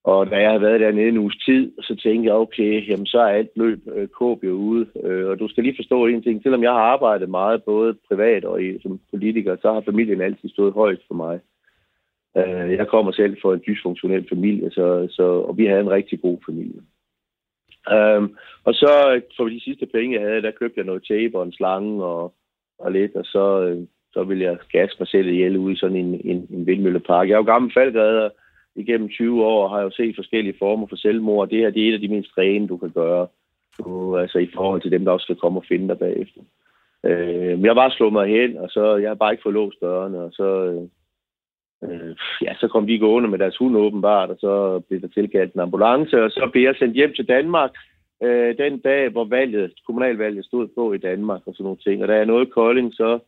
[0.04, 3.20] Og da jeg havde været dernede en uges tid, så tænkte jeg, okay, jamen så
[3.20, 4.86] er alt løb øh, kåb jo ude.
[5.04, 6.44] Øh, og du skal lige forstå en ting.
[6.44, 10.50] Selvom jeg har arbejdet meget, både privat og i, som politiker, så har familien altid
[10.50, 11.39] stået højt for mig.
[12.38, 16.21] Øh, jeg kommer selv fra en dysfunktionel familie, så, så, og vi havde en rigtig
[16.21, 16.81] god familie.
[17.95, 21.38] Um, og så øh, for de sidste penge, jeg havde, der købte jeg noget tape
[21.38, 22.33] og en slange og,
[22.79, 25.95] og lidt, og så, øh, så ville jeg gasse mig selv ihjel ude i sådan
[25.95, 27.27] en, en, en vindmøllepark.
[27.27, 28.29] Jeg er jo gammel faldgræder
[28.75, 31.89] igennem 20 år, og har jo set forskellige former for selvmord, det her det er
[31.89, 33.27] et af de mindst rene, du kan gøre,
[33.79, 36.41] du, altså i forhold til dem, der også skal komme og finde dig bagefter.
[37.05, 39.81] Øh, men jeg bare slog mig hen, og så jeg har bare ikke fået låst
[39.81, 40.81] dørene, og så, øh,
[41.83, 45.53] øh, ja, så kom de gående med deres hund åbenbart, og så blev der tilkaldt
[45.53, 47.71] en ambulance, og så blev jeg sendt hjem til Danmark
[48.24, 52.01] øh, den dag, hvor valget, kommunalvalget stod på i Danmark og sådan nogle ting.
[52.01, 53.19] Og da jeg nåede Kolding, så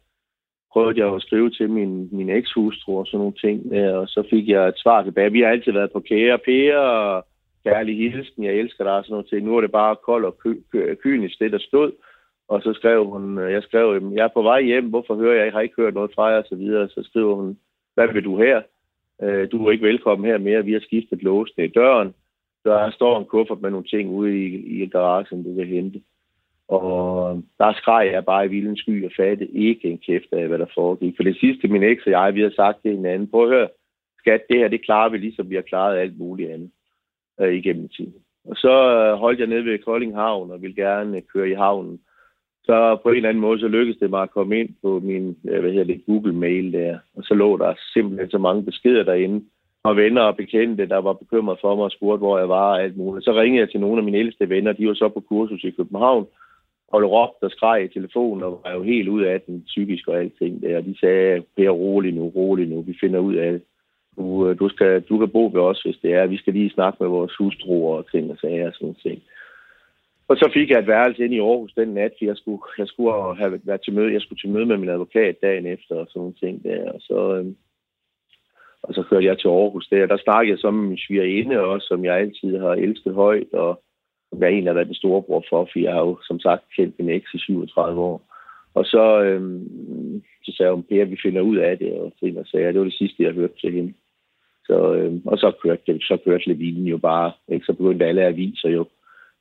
[0.74, 4.48] prøvede jeg at skrive til min, min ekshustru og sådan nogle ting, og så fik
[4.50, 5.32] jeg et svar tilbage.
[5.32, 7.26] Vi har altid været på kære pære og
[7.64, 9.46] kærlig hilsen, jeg elsker dig og sådan noget ting.
[9.46, 11.92] Nu er det bare kold og ky- ky- kynisk det, der stod.
[12.48, 15.46] Og så skrev hun, øh, jeg skrev, jeg er på vej hjem, hvorfor hører jeg,
[15.46, 16.90] jeg har ikke hørt noget fra jer, og så videre.
[16.90, 17.58] Så skriver hun,
[17.94, 18.62] hvad vil du her?
[19.22, 22.14] Øh, Du er ikke velkommen her mere, vi har skiftet låsene i døren.
[22.64, 26.02] Der står en kuffert med nogle ting ude i, i garagen, du kan hente.
[26.68, 30.60] Og der skreg jeg bare i vildens sky og fatte ikke en kæft af, hvad
[30.60, 31.16] der foregik.
[31.16, 33.68] For det sidste, min eks og jeg, vi har sagt til hinanden, prøv at høre,
[34.20, 36.72] skat, det her, det klarer vi ligesom vi har klaret alt muligt andet
[37.40, 38.14] øh, igennem tiden.
[38.46, 42.00] Og så øh, holdt jeg nede ved Kolding Havn og ville gerne køre i havnen.
[42.64, 45.38] Så på en eller anden måde, så lykkedes det mig at komme ind på min
[45.50, 46.98] øh, hvad hedder det, Google-mail der.
[47.16, 49.46] Og så lå der simpelthen så mange beskeder derinde.
[49.84, 52.84] Og venner og bekendte, der var bekymret for mig og spurgte, hvor jeg var og
[52.84, 53.26] alt muligt.
[53.26, 54.74] Så ringede jeg til nogle af mine ældste venner.
[54.74, 56.28] De var så på kursus i København.
[56.88, 60.20] Og råbte og skreg i telefonen og var jo helt ud af den psykisk og
[60.20, 60.82] alting der.
[60.82, 62.82] De sagde, Per, rolig nu, rolig nu.
[62.82, 63.62] Vi finder ud af det.
[64.18, 66.26] Du, øh, du, skal, du kan bo ved os, hvis det er.
[66.26, 69.22] Vi skal lige snakke med vores hustruer og ting og sager og sådan noget.
[70.32, 72.88] Og så fik jeg et værelse ind i Aarhus den nat, for jeg skulle, jeg
[72.88, 76.08] skulle have været til møde, jeg skulle til møde med min advokat dagen efter og
[76.10, 76.92] sådan nogle ting der.
[76.92, 77.46] Og så, øh,
[78.84, 80.06] og så kørte jeg til Aarhus der.
[80.06, 83.82] Der snakkede jeg så med min svigerinde også, som jeg altid har elsket højt, og
[84.30, 86.64] som jeg egentlig har været den store bror for, for jeg har jo som sagt
[86.76, 88.22] kendt min eks i 37 år.
[88.74, 89.62] Og så, øh,
[90.44, 92.72] så sagde hun, Per, vi finder ud af det, og så sagde sager.
[92.72, 93.94] Det var det sidste, jeg hørte til hende.
[94.66, 97.66] Så, øh, og så kørte, det, så kørte Levinen jo bare, ikke?
[97.66, 98.86] så begyndte alle aviser jo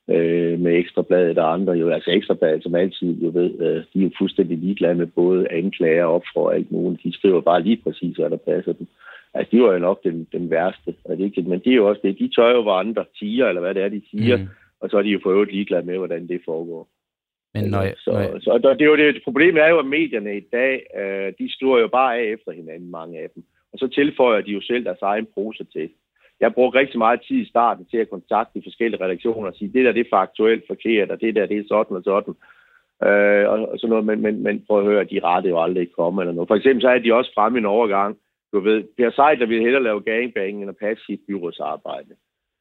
[0.09, 4.03] øh, med Ekstrabladet og andre jo, altså Ekstrabladet som altid jo ved, øh, de er
[4.03, 7.03] jo fuldstændig ligeglade med både anklager og opfor og alt muligt.
[7.03, 8.87] De skriver bare lige præcis, hvad der passer dem.
[9.33, 10.95] Altså, de var jo nok den, den værste.
[11.05, 11.41] Er det ikke?
[11.41, 12.19] Men det er jo også det.
[12.19, 14.37] De tør jo, hvor andre tiger, eller hvad det er, de siger.
[14.37, 14.47] Mm.
[14.79, 16.87] Og så er de jo for øvrigt ligeglade med, hvordan det foregår.
[17.53, 19.21] Men når jeg, så, når jeg, så der, det er jo det.
[19.23, 22.91] Problemet er jo, at medierne i dag, øh, de skriver jo bare af efter hinanden,
[22.91, 23.43] mange af dem.
[23.73, 25.89] Og så tilføjer de jo selv deres egen prosa til.
[26.41, 29.73] Jeg brugte rigtig meget tid i starten til at kontakte de forskellige redaktioner og sige,
[29.73, 32.33] det der det er faktuelt forkert, og det der det er sådan og sådan.
[33.07, 35.81] Øh, og, og sådan noget, men, men, men prøv at høre, de rette jo aldrig
[35.81, 36.47] ikke komme eller noget.
[36.47, 38.17] For eksempel så er de også fremme i en overgang.
[38.53, 42.13] Du ved, Per Seidler ville hellere lave gangbang end at passe sit byrådsarbejde.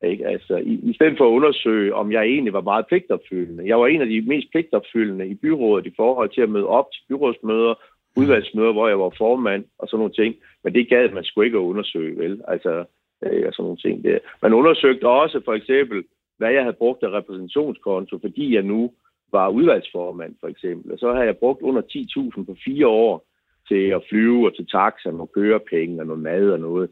[0.05, 0.27] Ikke?
[0.27, 3.66] Altså, i, I stedet for at undersøge, om jeg egentlig var meget pligtopfyldende.
[3.66, 6.87] Jeg var en af de mest pligtopfyldende i byrådet i forhold til at møde op
[6.93, 7.75] til byrådsmøder,
[8.16, 10.35] udvalgsmøder, hvor jeg var formand og sådan nogle ting.
[10.64, 12.43] Men det gad man sgu ikke at undersøge, vel?
[12.49, 12.85] Altså,
[13.22, 14.18] øh, og sådan nogle ting der.
[14.42, 16.04] Man undersøgte også for eksempel,
[16.38, 18.92] hvad jeg havde brugt af repræsentationskonto, fordi jeg nu
[19.33, 20.92] var udvalgsformand for eksempel.
[20.92, 23.24] Og så har jeg brugt under 10.000 på fire år
[23.68, 26.90] til at flyve og til taxa og kørepenge og noget mad og noget.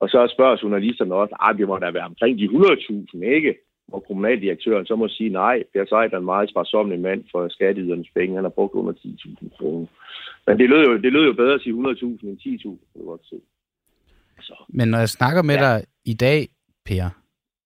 [0.00, 3.54] Og så spørger journalisterne også, at det må da være omkring de 100.000, ikke?
[3.88, 5.62] hvor kommunaldirektøren så må sige nej.
[5.72, 8.34] Per Seid er en meget sparsomlig mand for skatteydernes penge.
[8.34, 9.86] Han har brugt under 10.000 kroner.
[10.46, 13.06] Men det lød jo, det lød jo bedre at sige 100.000 end 10.000, kan du
[13.06, 13.36] godt se.
[14.42, 14.54] Så.
[14.68, 15.60] Men når jeg snakker med ja.
[15.60, 16.48] dig i dag,
[16.84, 16.94] Per,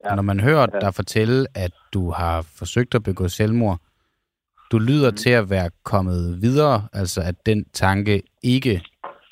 [0.05, 0.15] ja.
[0.15, 0.79] når man hører ja.
[0.79, 3.79] dig fortælle, at du har forsøgt at begå selvmord,
[4.73, 5.17] du lyder mm.
[5.17, 8.83] til at være kommet videre, altså at den tanke ikke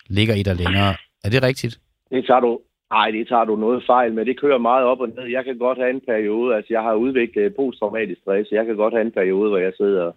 [0.08, 0.94] ligger i dig længere.
[1.24, 1.80] Er det rigtigt?
[2.10, 4.24] Det tager du, nej, det tager du noget fejl med.
[4.24, 5.24] Det kører meget op og ned.
[5.24, 8.94] Jeg kan godt have en periode, altså jeg har udviklet posttraumatisk stress, jeg kan godt
[8.94, 10.12] have en periode, hvor jeg sidder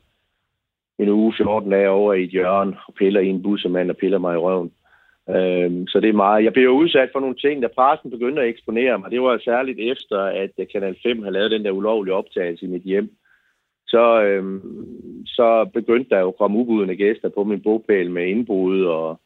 [0.99, 4.17] en uge, 14 dage over i et hjørne og piller i en bussemand og piller
[4.17, 4.71] mig i røven.
[5.35, 6.43] Øhm, så det er meget.
[6.43, 9.11] Jeg blev udsat for nogle ting, da pressen begyndte at eksponere mig.
[9.11, 12.69] Det var særligt efter, at øh, Kanal 5 havde lavet den der ulovlige optagelse i
[12.69, 13.09] mit hjem.
[13.87, 14.61] Så, øhm,
[15.25, 19.19] så begyndte der jo at komme ubudende gæster på min bogpæl med indbrud og,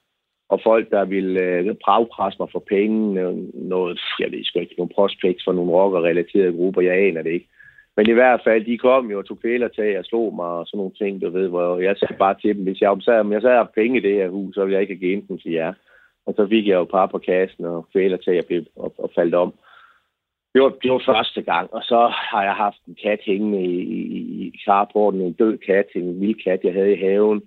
[0.49, 3.13] og folk, der ville øh, pragpresse mig for penge.
[3.53, 6.81] Noget, jeg ved sgu ikke, nogle prospects for nogle rocker-relaterede grupper.
[6.81, 7.49] Jeg aner det ikke.
[7.97, 10.77] Men i hvert fald, de kom jo og tog kvælertag og slog mig og sådan
[10.77, 13.59] nogle ting, du ved, hvor jeg sagde bare til dem, hvis jeg, om jeg, jeg
[13.59, 15.73] og penge i det her hus, så ville jeg ikke have gemt dem til jer.
[16.25, 19.36] Og så fik jeg jo par på kassen og kvælertag og, blev, og, og faldt
[19.36, 19.53] om.
[20.53, 23.79] Det var, det var første gang, og så har jeg haft en kat hængende i,
[23.79, 27.41] i, i carporten, en død kat, en vild kat, jeg havde i haven.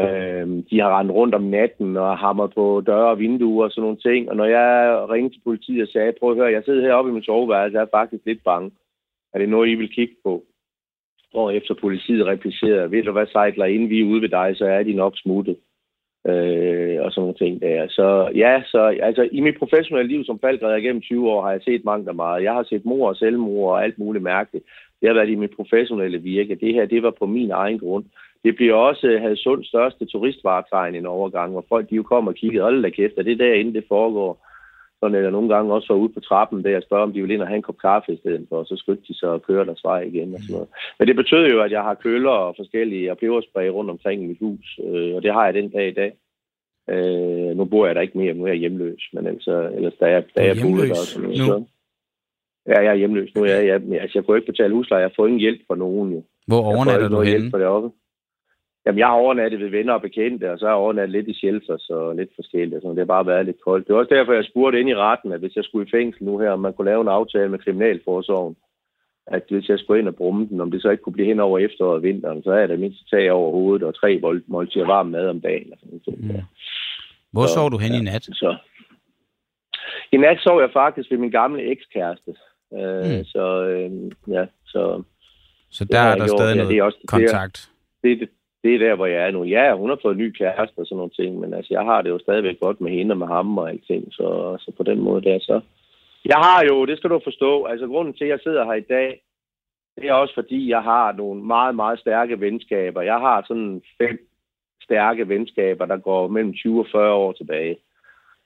[0.00, 3.82] Øhm, de har rendt rundt om natten og hamret på døre og vinduer og sådan
[3.82, 4.30] nogle ting.
[4.30, 7.14] Og når jeg ringede til politiet og sagde, prøv at høre, jeg sidder heroppe i
[7.14, 8.70] min soveværelse, jeg er faktisk lidt bange.
[9.32, 10.44] Er det noget, I vil kigge på?
[11.34, 14.64] Og efter politiet replicerede, ved du hvad, Seidler, inden vi er ude ved dig, så
[14.64, 15.56] er de nok smuttet.
[16.28, 17.88] Øh, og sådan nogle ting der.
[17.88, 21.60] Så ja, så altså i mit professionelle liv som faldgræder gennem 20 år, har jeg
[21.64, 22.42] set mange og meget.
[22.42, 24.64] Jeg har set mor og selvmord og alt muligt mærkeligt.
[25.00, 26.54] Det har været i mit professionelle virke.
[26.54, 28.04] Det her, det var på min egen grund.
[28.44, 32.28] Det bliver også havde sund største turistvaretegn i en overgang, hvor folk de jo kom
[32.28, 34.47] og kiggede, hold da kæft, er det derinde, det foregår?
[35.00, 37.20] Sådan er der nogle gange også var ude på trappen der og spørge, om de
[37.22, 39.26] vil ind og have en kop kaffe i stedet for, og så skyndte de så
[39.26, 40.68] og køre deres vej igen og sådan noget.
[40.98, 44.26] Men det betød jo, at jeg har køller og forskellige og peberspray rundt omkring i
[44.26, 46.12] mit hus, øh, og det har jeg den dag i dag.
[46.90, 50.06] Øh, nu bor jeg der ikke mere, nu er jeg hjemløs, men altså, ellers da
[50.06, 51.20] jeg, da jeg boede der også.
[51.20, 51.34] Nu.
[51.34, 51.64] Så,
[52.66, 53.44] ja, jeg er hjemløs nu.
[53.44, 56.22] Jeg, jeg, altså, jeg kunne ikke betale husleje, jeg får ingen hjælp fra nogen jo.
[56.46, 57.50] Hvor overnatter du henne?
[57.50, 57.90] For deroppe.
[58.88, 61.38] Jamen, jeg har overnattet ved venner og bekendte, og så har jeg overnattet lidt i
[61.38, 62.82] shelters og lidt forskelligt.
[62.82, 63.86] Så det har bare været lidt koldt.
[63.86, 66.24] Det var også derfor, jeg spurgte ind i retten, at hvis jeg skulle i fængsel
[66.24, 68.56] nu her, om man kunne lave en aftale med Kriminalforsorgen,
[69.26, 71.40] at hvis jeg skulle ind og brumme den, om det så ikke kunne blive hen
[71.40, 75.06] over efteråret og vinteren, så er det mindst tag over hovedet og tre måltider varm
[75.06, 75.72] mad om dagen.
[75.72, 76.36] Og sådan noget.
[76.36, 76.42] Mm.
[77.32, 78.22] Hvor så, sov du hen ja, i nat?
[78.22, 78.56] Så.
[80.12, 82.34] I nat sov jeg faktisk ved min gamle ekskæreste.
[82.74, 83.24] Øh, mm.
[83.24, 83.90] Så øh,
[84.34, 85.02] ja, så...
[85.70, 87.70] Så der er der gjort, stadig ja, noget det er også, kontakt?
[88.02, 88.28] Det, det,
[88.62, 89.44] det er der, hvor jeg er nu.
[89.44, 92.02] Ja, hun har fået en ny kæreste og sådan nogle ting, men altså, jeg har
[92.02, 95.00] det jo stadigvæk godt med hende og med ham og alting, så, så på den
[95.00, 95.60] måde der så.
[96.24, 98.80] Jeg har jo, det skal du forstå, altså grunden til, at jeg sidder her i
[98.80, 99.22] dag,
[100.00, 103.02] det er også fordi, jeg har nogle meget, meget stærke venskaber.
[103.02, 104.28] Jeg har sådan fem
[104.82, 107.76] stærke venskaber, der går mellem 20 og 40 år tilbage.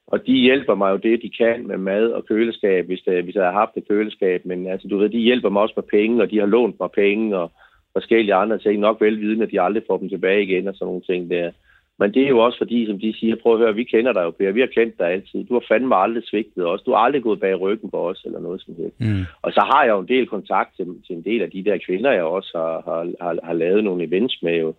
[0.07, 3.35] Og de hjælper mig jo det, de kan med mad og køleskab, hvis, det, hvis
[3.35, 4.45] jeg har haft et køleskab.
[4.45, 6.91] Men altså, du ved, de hjælper mig også med penge, og de har lånt mig
[6.91, 7.53] penge, og
[7.93, 11.01] forskellige andre ting, nok velvidende, at de aldrig får dem tilbage igen og sådan nogle
[11.01, 11.51] ting der.
[11.99, 14.23] Men det er jo også fordi, som de siger, prøv at høre, vi kender dig
[14.23, 14.53] jo, Per.
[14.53, 15.45] Vi har kendt dig altid.
[15.45, 16.83] Du har fandme aldrig svigtet os.
[16.83, 19.01] Du har aldrig gået bag ryggen på os, eller noget som helst.
[19.01, 19.25] Mm.
[19.43, 21.79] Og så har jeg jo en del kontakt til, til en del af de der
[21.87, 24.75] kvinder, jeg også har, har, har, har lavet nogle events med jo.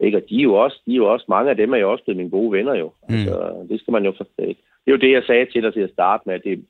[0.00, 0.16] Ikke?
[0.16, 2.04] Og de er jo også, de er jo også, mange af dem er jo også
[2.04, 2.92] blevet mine gode venner jo.
[3.08, 3.14] Mm.
[3.14, 4.44] Altså, det skal man jo forstå.
[4.84, 6.34] Det er jo det, jeg sagde til dig til at starte med.
[6.34, 6.64] At det,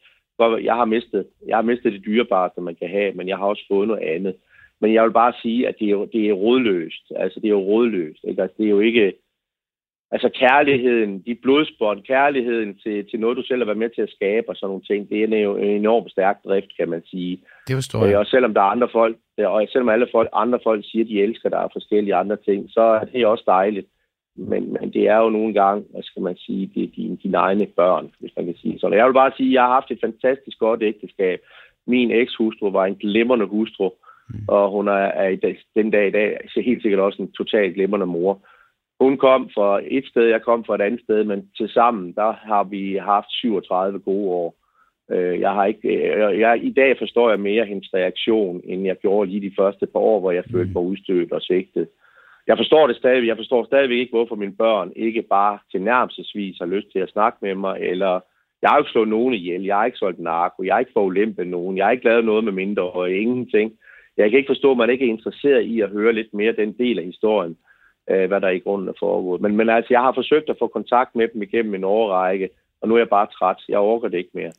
[0.64, 3.64] jeg har mistet, jeg har mistet det dyrebare, man kan have, men jeg har også
[3.68, 4.34] fået noget andet.
[4.80, 7.12] Men jeg vil bare sige, at det er, det er rådløst.
[7.16, 8.24] Altså, det er jo rådløst.
[8.28, 8.42] Ikke?
[8.42, 9.12] Altså, det er jo ikke...
[10.10, 14.10] Altså, kærligheden, de blodsbånd, kærligheden til, til noget, du selv har været med til at
[14.10, 17.40] skabe og sådan nogle ting, det er jo en enormt stærk drift, kan man sige.
[17.68, 18.18] Det forstår jeg.
[18.18, 21.22] Og selvom der er andre folk, og selvom alle folk, andre folk siger, at de
[21.22, 23.86] elsker dig og forskellige andre ting, så er det også dejligt.
[24.36, 27.36] Men, men det er jo nogle gange, hvad skal man sige, det er dine, dine
[27.36, 28.98] egne børn, hvis man kan sige sådan.
[28.98, 31.38] Jeg vil bare sige, at jeg har haft et fantastisk godt ægteskab.
[31.86, 33.90] Min ekshustru var en glimrende hustru.
[34.30, 34.44] Mm.
[34.48, 37.32] Og hun er, er i dag, den dag i dag så helt sikkert også en
[37.32, 38.40] totalt glimrende mor.
[39.00, 42.32] Hun kom fra et sted, jeg kom fra et andet sted, men til sammen, der
[42.32, 44.54] har vi haft 37 gode år.
[45.10, 48.96] Øh, jeg har ikke, øh, jeg, I dag forstår jeg mere hendes reaktion, end jeg
[48.96, 50.52] gjorde lige de første par år, hvor jeg mm.
[50.52, 51.88] følte mig udstødt og svigtet.
[52.46, 53.26] Jeg forstår det stadig.
[53.26, 57.10] Jeg forstår stadigvæk ikke, hvorfor mine børn ikke bare til nærmelsesvis har lyst til at
[57.10, 58.20] snakke med mig, eller
[58.62, 61.46] jeg har ikke slået nogen ihjel, jeg har ikke solgt narko, jeg har ikke forulæmpet
[61.46, 63.72] nogen, jeg har ikke lavet noget med mindre og ingenting
[64.22, 66.72] jeg kan ikke forstå, at man ikke er interesseret i at høre lidt mere den
[66.72, 67.56] del af historien,
[68.10, 69.40] øh, hvad der i grunden er foregået.
[69.40, 72.48] Men, men altså, jeg har forsøgt at få kontakt med dem igennem en årrække,
[72.80, 73.56] og nu er jeg bare træt.
[73.68, 74.52] Jeg overgår det ikke mere.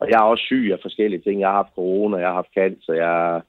[0.00, 1.40] Og jeg er også syg af forskellige ting.
[1.40, 3.42] Jeg har haft corona, jeg har haft cancer, jeg,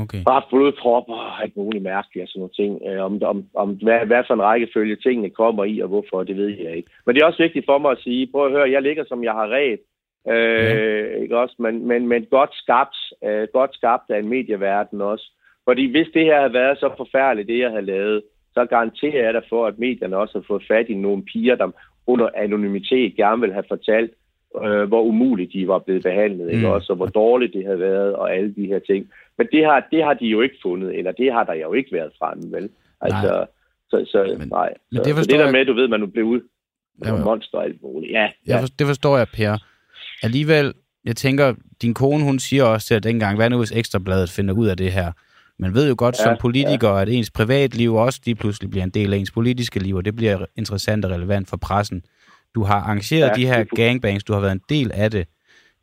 [0.00, 0.22] Okay.
[0.26, 2.72] Og haft blodpropper og alt muligt mærkeligt og sådan nogle ting.
[2.88, 6.36] Øh, om, om, om hvad, hvad for en rækkefølge tingene kommer i, og hvorfor, det
[6.36, 6.90] ved jeg ikke.
[7.06, 9.24] Men det er også vigtigt for mig at sige, prøv at høre, jeg ligger som
[9.24, 9.80] jeg har ret.
[10.28, 11.22] Øh, ja.
[11.22, 11.54] ikke også?
[11.58, 15.30] Men, men, men godt skabt, øh, godt skabt af en medieverden også.
[15.64, 18.22] Fordi hvis det her havde været så forfærdeligt, det jeg havde lavet,
[18.54, 21.70] så garanterer jeg dig for, at medierne også har fået fat i nogle piger, der
[22.06, 24.12] under anonymitet gerne vil have fortalt,
[24.64, 26.52] øh, hvor umuligt de var blevet behandlet, mm.
[26.52, 29.10] ikke også, og hvor dårligt det havde været, og alle de her ting.
[29.38, 31.92] Men det har, det har de jo ikke fundet, eller det har der jo ikke
[31.92, 32.70] været fremme, vel?
[33.00, 33.46] Altså, nej.
[33.90, 34.74] Så, så, men, nej.
[34.92, 36.40] Men det, så, så det der med, du ved, man nu blev ud
[37.04, 38.12] ja, monster og alt muligt.
[38.12, 38.60] Ja, ja.
[38.60, 39.71] For, det forstår jeg, Per.
[40.22, 44.30] Alligevel, jeg tænker, din kone, hun siger også til at dengang, hvad nu hvis Ekstrabladet
[44.30, 45.12] finder ud af det her?
[45.58, 47.02] Man ved jo godt ja, som politiker, ja.
[47.02, 50.16] at ens privatliv også lige pludselig bliver en del af ens politiske liv, og det
[50.16, 52.02] bliver interessant og relevant for pressen.
[52.54, 55.26] Du har arrangeret ja, de her gangbangs, du har været en del af det.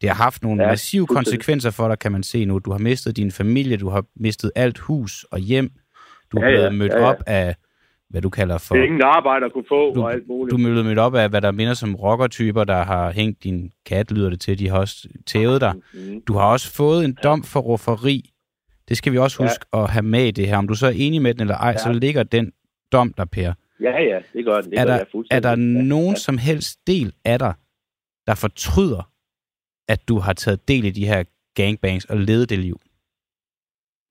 [0.01, 2.59] Det har haft nogle ja, massive konsekvenser for dig, kan man se nu.
[2.59, 5.71] Du har mistet din familie, du har mistet alt hus og hjem.
[6.31, 7.05] Du har ja, ja, mødt ja, ja.
[7.05, 7.55] op af,
[8.09, 8.75] hvad du kalder for...
[8.75, 10.51] Ingen arbejde kunne få du, og alt muligt.
[10.51, 14.11] Du er mødt op af, hvad der minder som rockertyper, der har hængt din kat,
[14.11, 14.59] lyder det til.
[14.59, 15.73] De har også tævet dig.
[15.93, 16.21] Mm-hmm.
[16.21, 18.29] Du har også fået en dom for rufferi.
[18.89, 19.83] Det skal vi også huske ja.
[19.83, 20.57] at have med i det her.
[20.57, 21.77] Om du så er enig med den eller ej, ja.
[21.77, 22.51] så ligger den
[22.91, 23.53] dom der, Per.
[23.81, 24.71] Ja, ja, det gør den.
[24.71, 26.15] Det er, gør der, er der nogen ja.
[26.15, 27.53] som helst del af dig,
[28.27, 29.11] der fortryder,
[29.87, 31.23] at du har taget del i de her
[31.55, 32.79] gangbangs og levet det liv?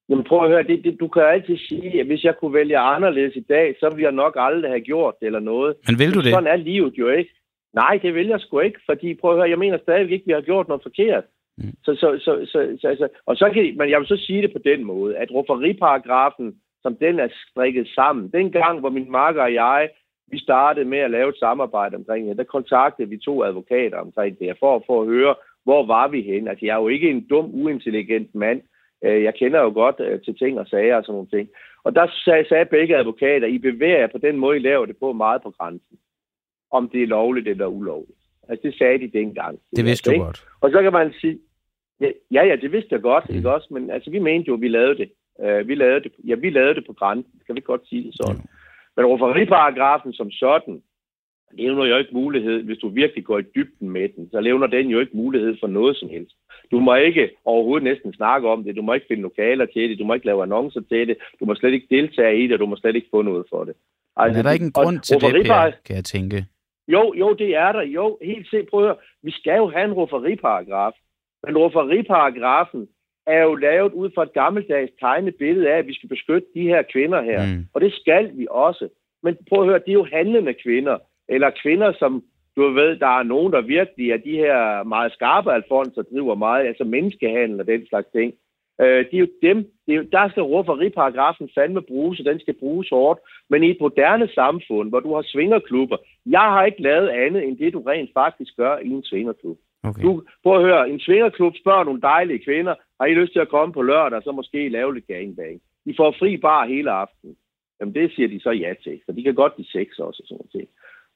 [0.09, 2.79] Jamen prøv at høre, det, det, du kan altid sige, at hvis jeg kunne vælge
[2.79, 5.77] anderledes i dag, så ville jeg nok aldrig have gjort det eller noget.
[5.89, 6.33] Men vil du det?
[6.33, 7.31] Sådan er livet jo ikke.
[7.75, 10.27] Nej, det vil jeg sgu ikke, fordi prøv at høre, jeg mener stadigvæk ikke, at
[10.27, 11.25] vi har gjort noget forkert.
[11.59, 11.73] Mm.
[11.85, 14.53] Så, så, så, så, så, så, og så kan, men jeg vil så sige det
[14.53, 19.43] på den måde, at rufferiparagrafen, som den er strikket sammen, den gang, hvor min marker
[19.43, 19.89] og jeg,
[20.31, 24.39] vi startede med at lave et samarbejde omkring det, der kontaktede vi to advokater omkring
[24.39, 26.49] det, for, for at høre, hvor var vi hen?
[26.49, 28.61] Altså, jeg er jo ikke en dum, uintelligent mand.
[29.05, 31.49] Øh, jeg kender jo godt øh, til ting og sager og sådan nogle ting.
[31.85, 32.07] Og der
[32.49, 35.51] sagde, begge advokater, I bevæger jer på den måde, I laver det på meget på
[35.51, 35.99] grænsen.
[36.71, 38.19] Om det er lovligt eller ulovligt.
[38.49, 39.59] Altså, det sagde de dengang.
[39.77, 40.45] Det vidste du godt.
[40.61, 41.39] Og så kan man sige,
[42.31, 43.37] Ja, ja, det vidste jeg godt, mm.
[43.37, 43.69] ikke også?
[43.71, 45.11] Men altså, vi mente jo, at vi lavede det.
[45.45, 47.33] Uh, vi lavede det, ja, vi lavede det på grænsen.
[47.47, 48.37] Kan vi godt sige det sådan?
[48.37, 48.49] Mm.
[48.97, 50.83] Men rufferiparagrafen som sådan,
[51.53, 54.89] levner jo ikke mulighed, hvis du virkelig går i dybden med den, så levner den
[54.89, 56.37] jo ikke mulighed for noget som helst.
[56.71, 59.99] Du må ikke overhovedet næsten snakke om det, du må ikke finde lokaler til det,
[59.99, 62.67] du må ikke lave annoncer til det, du må slet ikke deltage i det, du
[62.67, 63.75] må slet ikke få noget for det.
[64.17, 66.47] Altså, Men er der ikke en grund til det, Per, kan jeg tænke?
[66.89, 67.83] Jo, jo, det er der.
[67.83, 68.69] Jo, helt set.
[68.71, 68.97] Prøv at høre.
[69.23, 70.93] Vi skal jo have en rufferiparagraf.
[71.47, 72.89] Men rufferiparagrafen
[73.27, 76.83] er jo lavet ud fra et gammeldags tegnebillede af, at vi skal beskytte de her
[76.93, 77.47] kvinder her.
[77.47, 77.67] Mm.
[77.75, 78.89] Og det skal vi også.
[79.23, 82.23] Men prøv at høre, det er jo handlende kvinder, eller kvinder, som
[82.57, 86.67] du ved, der er nogen, der virkelig er de her meget skarpe alfonser, driver meget,
[86.67, 88.35] altså menneskehandel og den slags ting.
[88.81, 92.41] Øh, det er jo dem, det er jo, der skal rufferiparagrafen fandme bruges, og den
[92.41, 93.21] skal bruges hårdt.
[93.51, 97.59] Men i et moderne samfund, hvor du har svingerklubber, jeg har ikke lavet andet end
[97.59, 99.59] det, du rent faktisk gør i en svingerklub.
[99.83, 100.03] Okay.
[100.03, 103.49] Du, prøv at høre, en svingerklub spørger nogle dejlige kvinder, har I lyst til at
[103.49, 105.61] komme på lørdag, så måske lave lidt gangbang?
[105.87, 107.37] De får fri bar hele aftenen.
[107.81, 110.29] Jamen det siger de så ja til, for de kan godt lide sex også og
[110.29, 110.69] sådan noget.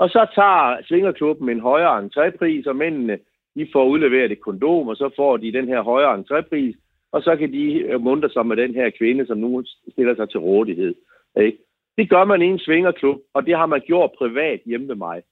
[0.03, 3.19] Og så tager svingerklubben en højere entrépris, og mændene
[3.57, 6.75] de får udleveret et kondom, og så får de den her højere entrépris,
[7.12, 10.31] og så kan de øh, munter sig med den her kvinde, som nu stiller sig
[10.31, 10.95] til rådighed.
[11.41, 11.59] Ikke?
[11.99, 15.23] Det gør man i en svingerklub, og det har man gjort privat hjemme med mig.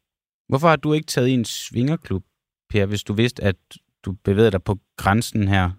[0.49, 2.23] Hvorfor har du ikke taget i en svingerklub?
[2.71, 3.57] Per, hvis du vidste, at
[4.05, 5.71] du bevægede dig på grænsen her,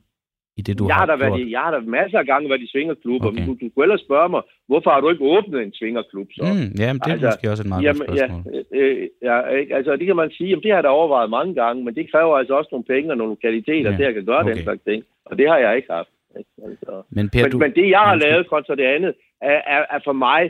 [0.61, 1.19] i det, du jeg har, har gjort?
[1.19, 3.35] Været i, jeg har da masser af gange været i svingerklubber, okay.
[3.35, 6.43] men du, du kunne ellers spørge mig, hvorfor har du ikke åbnet en svingerklub så?
[6.53, 8.43] Mm, jamen, det er altså, måske også et meget jamen, godt spørgsmål.
[8.53, 9.71] Ja, øh, ja, ikke?
[9.77, 12.11] altså det kan man sige, jamen, det har jeg da overvejet mange gange, men det
[12.11, 13.97] kræver altså også nogle penge og nogle lokaliteter ja.
[13.97, 14.51] til at kan gøre okay.
[14.51, 16.13] den slags ting, og det har jeg ikke haft.
[16.39, 16.49] Ikke?
[16.67, 17.57] Altså, men, per, men, du...
[17.63, 20.41] men det, jeg har lavet kontra det andet, er, er, er for mig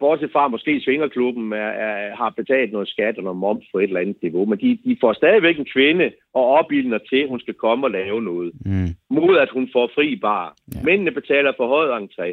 [0.00, 3.84] bortset fra måske Svingerklubben er, er, har betalt noget skat og noget moms på et
[3.84, 7.40] eller andet niveau, men de, de får stadigvæk en kvinde og opildner til, at hun
[7.40, 8.52] skal komme og lave noget.
[8.66, 8.90] Mm.
[9.10, 10.54] Mod at hun får fri bar.
[10.74, 10.82] Ja.
[10.82, 12.28] Mændene betaler for højt entré.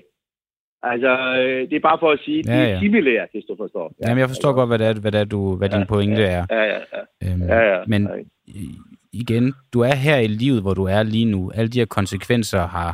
[0.83, 3.93] Altså, øh, det er bare for at sige, ja, det er similært, hvis du forstår.
[3.99, 4.59] Ja, Jamen, jeg forstår altså.
[4.59, 6.45] godt, hvad, det er, hvad, det er, du, hvad ja, din pointe ja, er.
[6.49, 7.31] Ja, ja, ja.
[7.31, 7.79] Øhm, ja, ja.
[7.87, 8.09] Men
[9.13, 11.51] igen, du er her i livet, hvor du er lige nu.
[11.55, 12.91] Alle de her konsekvenser har,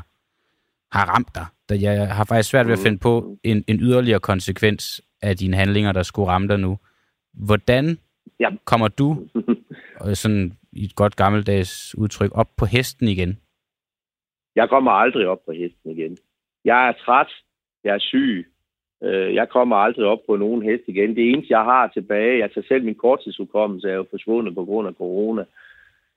[0.97, 5.01] har ramt dig jeg har faktisk svært ved at finde på en, en yderligere konsekvens
[5.21, 6.77] af dine handlinger, der skulle ramme dig nu.
[7.34, 7.97] Hvordan
[8.39, 8.49] ja.
[8.65, 9.27] kommer du,
[10.21, 13.39] sådan i et godt gammeldags udtryk, op på hesten igen?
[14.55, 16.17] Jeg kommer aldrig op på hesten igen.
[16.65, 17.27] Jeg er træt.
[17.84, 18.47] Jeg er syg.
[19.03, 21.15] Øh, jeg kommer aldrig op på nogen hest igen.
[21.15, 24.88] Det eneste, jeg har tilbage, jeg tager selv min korttidsudkommelse, er jo forsvundet på grund
[24.88, 25.43] af corona.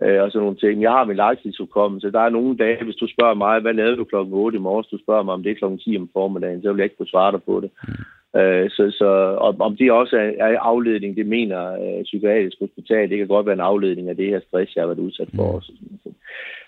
[0.02, 0.83] Øh, og sådan nogle ting.
[0.83, 2.12] Jeg har min langtidsudkommelse.
[2.12, 4.87] Der er nogle dage, hvis du spørger mig, hvad lavede du klokken 8 i morges?
[4.87, 7.14] Du spørger mig, om det er klokken 10 om formiddagen, så vil jeg ikke kunne
[7.14, 7.70] svare dig på det.
[7.88, 8.40] Mm.
[8.40, 9.09] Øh, så, så
[9.48, 13.11] om, om det også er, er afledning, det mener øh, Psykiatrisk Hospital.
[13.11, 15.42] Det kan godt være en afledning af det her stress, jeg har været udsat for.
[15.42, 15.54] Mm.
[15.54, 15.72] Også,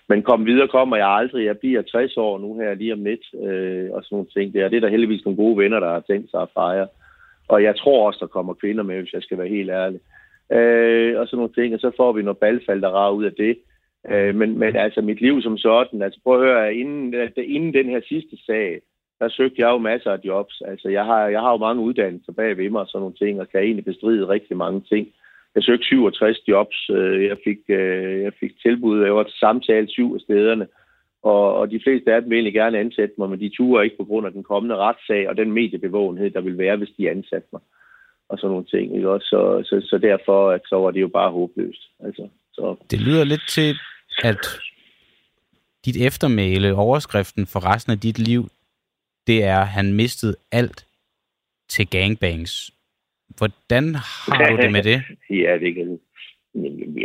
[0.09, 1.45] men kom videre kommer jeg aldrig.
[1.45, 4.69] Jeg bliver 60 år nu her lige om lidt, øh, og sådan nogle ting der.
[4.69, 6.87] Det er der heldigvis nogle gode venner, der har tænkt sig at fejre.
[7.47, 9.99] Og jeg tror også, der kommer kvinder med, hvis jeg skal være helt ærlig.
[9.99, 10.16] Øh,
[10.51, 13.33] Øh, og sådan nogle ting, og så får vi noget balfald, der rager ud af
[13.33, 13.57] det.
[14.11, 17.73] Øh, men, men altså mit liv som sådan, altså prøv at høre, inden, altså, inden
[17.73, 18.81] den her sidste sag,
[19.19, 20.61] der søgte jeg jo masser af jobs.
[20.65, 23.41] Altså jeg har, jeg har jo mange uddannelser bag ved mig og sådan nogle ting,
[23.41, 25.07] og kan egentlig bestride rigtig mange ting.
[25.55, 26.89] Jeg søgte 67 jobs.
[26.89, 29.03] Øh, jeg fik, øh, jeg fik tilbud.
[29.03, 30.67] Jeg var til samtale syv af stederne.
[31.23, 34.03] Og, og de fleste af dem ville gerne ansætte mig, men de turer ikke på
[34.03, 37.61] grund af den kommende retssag og den mediebevågenhed, der vil være, hvis de ansatte mig.
[38.29, 38.95] Og sådan nogle ting.
[38.95, 39.09] Ikke?
[39.09, 41.83] Også, så, så, så derfor at så var det jo bare håbløst.
[41.99, 42.75] Altså, så.
[42.91, 43.75] Det lyder lidt til,
[44.23, 44.59] at
[45.85, 48.43] dit eftermæle, overskriften for resten af dit liv,
[49.27, 50.87] det er, at han mistede alt
[51.69, 52.71] til gangbangs.
[53.37, 53.95] Hvordan
[54.29, 55.01] har du det med det?
[55.43, 55.99] ja, det kan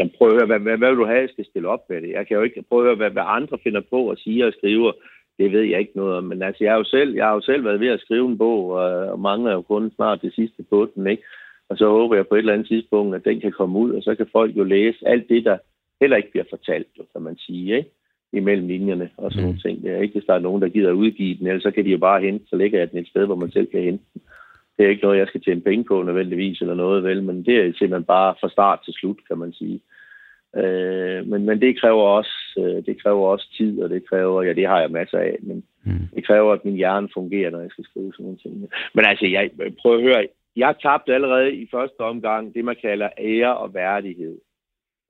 [0.01, 2.11] jeg prøver at hvad, hvad, hvad vil du have, jeg skal stille op med det?
[2.11, 4.93] Jeg kan jo ikke prøve at hvad, hvad andre finder på og siger og skriver.
[5.39, 6.25] Det ved jeg ikke noget om.
[6.25, 8.39] Men altså, jeg har jo selv, jeg har jo selv været ved at skrive en
[8.39, 11.23] bog, og, mangler jo kun snart det sidste på den, ikke?
[11.69, 14.03] Og så håber jeg på et eller andet tidspunkt, at den kan komme ud, og
[14.03, 15.59] så kan folk jo læse alt det, der
[16.01, 17.91] heller ikke bliver fortalt, jo, kan man sige, ikke?
[18.33, 19.47] imellem linjerne og sådan mm.
[19.47, 19.83] nogle ting.
[19.83, 21.85] Det er ikke, hvis der er nogen, der gider at udgive den, ellers så kan
[21.85, 24.05] de jo bare hente, så lægger jeg den et sted, hvor man selv kan hente
[24.15, 24.23] den.
[24.77, 27.57] Det er ikke noget, jeg skal tjene penge på nødvendigvis eller noget, vel, men det
[27.57, 29.81] er simpelthen bare fra start til slut, kan man sige.
[30.57, 34.53] Øh, men, men det kræver også øh, det kræver også tid, og det kræver, ja,
[34.53, 36.09] det har jeg masser af, men mm.
[36.15, 38.69] det kræver, at min hjerne fungerer, når jeg skal skrive sådan nogle ting.
[38.95, 39.51] Men altså, jeg
[39.83, 44.39] prøver at høre, jeg tabte allerede i første omgang det, man kalder ære og værdighed.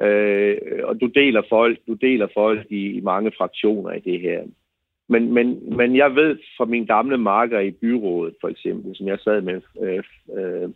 [0.02, 4.42] Øh, og du deler folk, du deler folk i, i mange fraktioner i det her.
[5.08, 9.18] Men, men, men jeg ved fra min gamle marker i byrådet, for eksempel, som jeg
[9.18, 10.02] sad med, øh,
[10.38, 10.68] øh,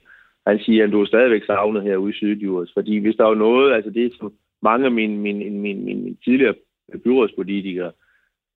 [0.47, 2.71] han siger, at du er stadigvæk savnet herude i Sydjurs.
[2.75, 6.55] Fordi hvis der er noget, altså det som mange af mine, mine, mine, mine tidligere
[7.05, 7.93] byrådspolitikere,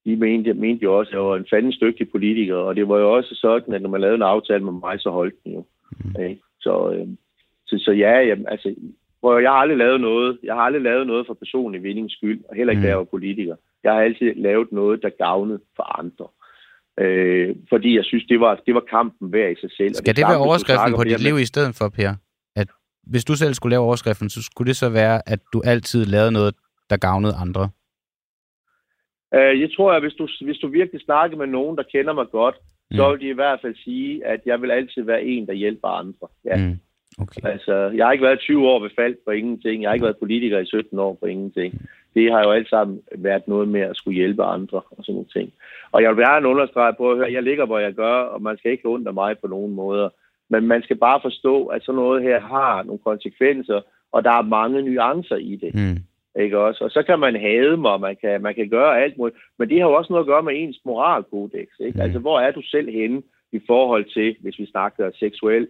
[0.04, 2.98] de mente, mente jo også, at jeg var en fandens dygtig politiker, og det var
[2.98, 5.64] jo også sådan, at når man lavede en aftale med mig, så holdt den jo.
[6.04, 6.10] Mm.
[6.14, 6.36] Okay?
[6.60, 7.08] Så, øh,
[7.66, 8.74] så, så ja, jamen, altså,
[9.20, 12.40] hvor jeg har aldrig lavet noget, jeg har aldrig lavet noget for personlig vindings skyld,
[12.48, 12.84] og heller ikke, mm.
[12.84, 13.56] da jeg var politiker.
[13.84, 16.26] Jeg har altid lavet noget, der gavnede for andre.
[17.00, 19.94] Øh, fordi jeg synes, det var, det var kampen værd i sig selv.
[19.94, 22.14] Skal det, det være overskriften på dit liv i stedet for, Per?
[23.10, 26.32] Hvis du selv skulle lave overskriften, så skulle det så være, at du altid lavede
[26.32, 26.54] noget,
[26.90, 27.70] der gavnede andre?
[29.34, 32.26] Øh, jeg tror, at hvis du, hvis du virkelig snakker med nogen, der kender mig
[32.30, 32.56] godt,
[32.90, 32.96] mm.
[32.96, 35.88] så vil de i hvert fald sige, at jeg vil altid være en, der hjælper
[35.88, 36.26] andre.
[36.44, 36.56] Ja.
[36.56, 36.78] Mm.
[37.18, 37.40] Okay.
[37.44, 39.82] Altså, jeg har ikke været 20 år ved faldt for ingenting.
[39.82, 41.88] Jeg har ikke været politiker i 17 år for ingenting.
[42.14, 45.28] Det har jo alt sammen været noget med at skulle hjælpe andre og sådan nogle
[45.28, 45.52] ting.
[45.92, 48.58] Og jeg vil gerne understrege på at høre, jeg ligger, hvor jeg gør, og man
[48.58, 50.08] skal ikke undre mig på nogen måder.
[50.50, 53.80] Men man skal bare forstå, at sådan noget her har nogle konsekvenser,
[54.12, 55.74] og der er mange nuancer i det.
[55.74, 55.98] Mm.
[56.42, 56.84] Ikke også?
[56.84, 59.38] Og så kan man hade mig, og man kan, man kan gøre alt muligt.
[59.58, 61.68] Men det har jo også noget at gøre med ens moralkodex.
[61.80, 61.96] Ikke?
[61.96, 62.00] Mm.
[62.00, 65.68] Altså, hvor er du selv henne i forhold til, hvis vi snakker seksuel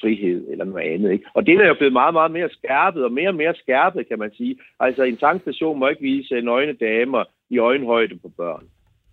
[0.00, 1.12] frihed eller noget andet.
[1.12, 1.24] Ikke?
[1.34, 4.18] Og det er jo blevet meget, meget mere skærpet, og mere og mere skærpet, kan
[4.18, 4.58] man sige.
[4.80, 8.64] Altså, en tankstation må ikke vise nøgne damer i øjenhøjde på børn.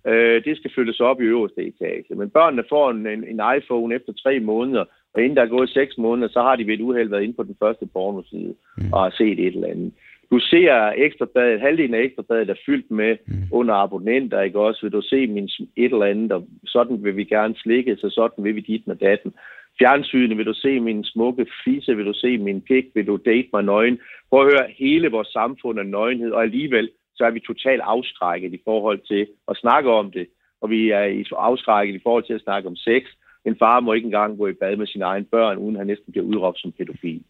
[0.07, 2.15] Øh, det skal følges op i øverste etage.
[2.15, 5.69] Men børnene får en, en, en iPhone efter tre måneder, og inden der er gået
[5.69, 8.93] seks måneder, så har de ved et uheld været inde på den første pornoside mm.
[8.93, 9.91] og har set et eller andet.
[10.31, 13.43] Du ser ekstrabladet, halvdelen af ekstrabladet er fyldt med mm.
[13.51, 14.79] under abonnenter, ikke også?
[14.81, 18.43] Vil du se min et eller andet, og sådan vil vi gerne slikke, så sådan
[18.43, 19.33] vil vi dit med datten
[19.79, 23.49] fjernsynet, vil du se min smukke fise, vil du se min pik, vil du date
[23.53, 23.99] mig nøgen.
[24.29, 28.53] Prøv at høre, hele vores samfund er nøgenhed, og alligevel så er vi totalt afskrækket
[28.53, 30.27] i forhold til at snakke om det.
[30.61, 33.03] Og vi er afskrækket i forhold til at snakke om sex.
[33.45, 36.11] En far må ikke engang gå i bad med sine egne børn, uden han næsten
[36.11, 37.23] bliver udråbt som pædofil.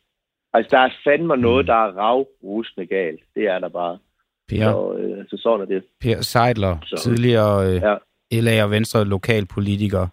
[0.53, 3.21] Altså, der er fandme noget, der er ravrusende galt.
[3.35, 3.97] Det er der bare.
[4.49, 5.83] Per, så, øh, så sådan er det.
[6.01, 8.41] Per Seidler, så, tidligere øh, ja.
[8.41, 10.07] LA og Venstre lokalpolitiker,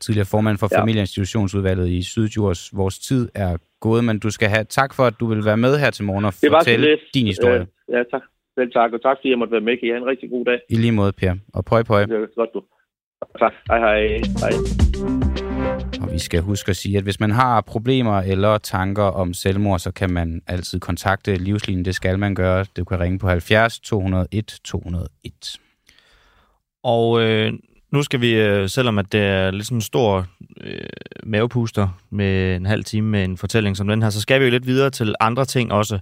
[0.00, 0.80] tidligere formand for ja.
[0.80, 2.70] familieinstitutionsudvalget i Sydjurs.
[2.76, 5.78] Vores tid er gået, men du skal have tak for, at du vil være med
[5.78, 7.66] her til morgen og fortælle din historie.
[7.88, 8.22] Ja, ja, tak.
[8.54, 9.76] Selv tak, og tak fordi jeg måtte være med.
[9.76, 10.60] Kan I have en rigtig god dag?
[10.68, 11.34] I lige måde, Per.
[11.54, 12.04] Og pøj, pøj.
[12.04, 12.62] Det er godt, du.
[13.38, 13.52] Tak.
[13.68, 14.00] Hej, hej.
[14.40, 15.19] hej.
[16.12, 19.90] Vi skal huske at sige, at hvis man har problemer eller tanker om selvmord, så
[19.90, 21.84] kan man altid kontakte Livslinjen.
[21.84, 22.66] Det skal man gøre.
[22.76, 25.60] Du kan ringe på 70 201 201.
[26.82, 27.52] Og øh,
[27.92, 30.26] nu skal vi, øh, selvom at det er lidt sådan en stor
[30.60, 30.80] øh,
[31.24, 34.50] mavepuster med en halv time med en fortælling som den her, så skal vi jo
[34.50, 35.98] lidt videre til andre ting også.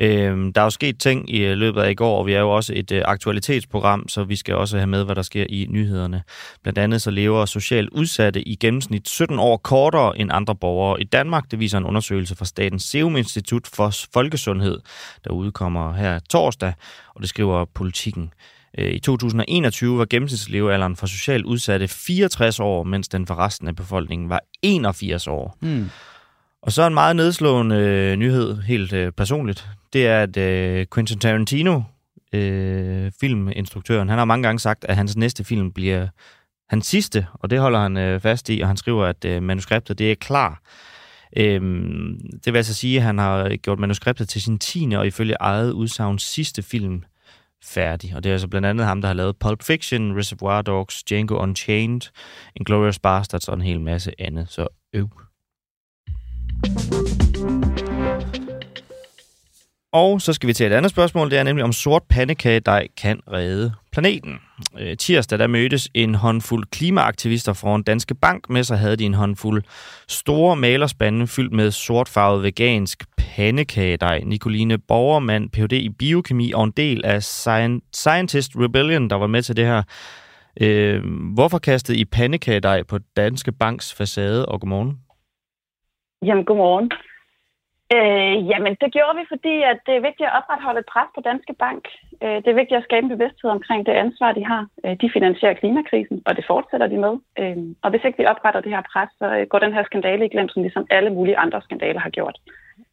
[0.00, 2.40] Øh, der er jo sket ting i øh, løbet af i går, og vi er
[2.40, 5.66] jo også et øh, aktualitetsprogram, så vi skal også have med, hvad der sker i
[5.70, 6.22] nyhederne.
[6.62, 11.04] Blandt andet så lever socialt udsatte i gennemsnit 17 år kortere end andre borgere i
[11.04, 11.50] Danmark.
[11.50, 14.78] Det viser en undersøgelse fra Statens Serum Institut for Folkesundhed,
[15.24, 16.72] der udkommer her torsdag,
[17.14, 18.32] og det skriver politikken.
[18.78, 23.76] Øh, I 2021 var gennemsnitslevealderen for socialt udsatte 64 år, mens den for resten af
[23.76, 25.56] befolkningen var 81 år.
[25.60, 25.90] Mm.
[26.62, 29.68] Og så en meget nedslående øh, nyhed, helt øh, personligt.
[29.92, 31.82] Det er, at øh, Quentin Tarantino,
[32.32, 36.08] øh, filminstruktøren, han har mange gange sagt, at hans næste film bliver
[36.68, 39.98] hans sidste, og det holder han øh, fast i, og han skriver, at øh, manuskriptet
[39.98, 40.62] det er klar.
[41.36, 45.36] Øhm, det vil altså sige, at han har gjort manuskriptet til sin tiende og ifølge
[45.40, 47.02] eget udsagn sidste film
[47.64, 48.16] færdig.
[48.16, 51.36] Og det er altså blandt andet ham, der har lavet Pulp Fiction, Reservoir Dogs, Django
[51.36, 52.00] Unchained,
[52.56, 54.46] Inglourious Bastards og en hel masse andet.
[54.48, 55.08] Så øv.
[59.92, 61.30] Og så skal vi til et andet spørgsmål.
[61.30, 64.38] Det er nemlig, om sort pandekagedej kan redde planeten.
[64.78, 68.50] Øh, tirsdag der mødtes en håndfuld klimaaktivister foran Danske Bank.
[68.50, 69.62] Med sig havde de en håndfuld
[70.08, 74.20] store malerspande fyldt med sortfarvet vegansk pandekagedej.
[74.20, 75.72] Nicoline Borgermand, Ph.D.
[75.72, 77.22] i biokemi og en del af
[77.92, 79.82] Scientist Rebellion, der var med til det her.
[80.60, 81.02] Øh,
[81.34, 84.46] hvorfor kastede I pandekagedej på Danske Banks facade?
[84.46, 84.98] Og godmorgen.
[86.28, 86.90] Jamen, godmorgen.
[87.96, 91.20] Øh, jamen, det gjorde vi, fordi at det er vigtigt at opretholde et pres på
[91.30, 91.82] Danske Bank.
[92.24, 94.62] Øh, det er vigtigt at skabe en bevidsthed omkring det ansvar, de har.
[94.84, 97.14] Øh, de finansierer klimakrisen, og det fortsætter de med.
[97.40, 100.24] Øh, og hvis ikke vi opretter det her pres, så øh, går den her skandale
[100.26, 102.36] i glemsen, ligesom alle mulige andre skandaler har gjort.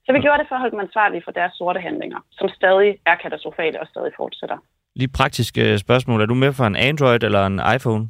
[0.06, 2.90] Så vi gjorde det for at holde dem ansvarlige for deres sorte handlinger, som stadig
[3.06, 4.58] er katastrofale og stadig fortsætter.
[4.96, 6.22] Lige praktiske spørgsmål.
[6.22, 8.04] Er du med for en Android eller en iPhone?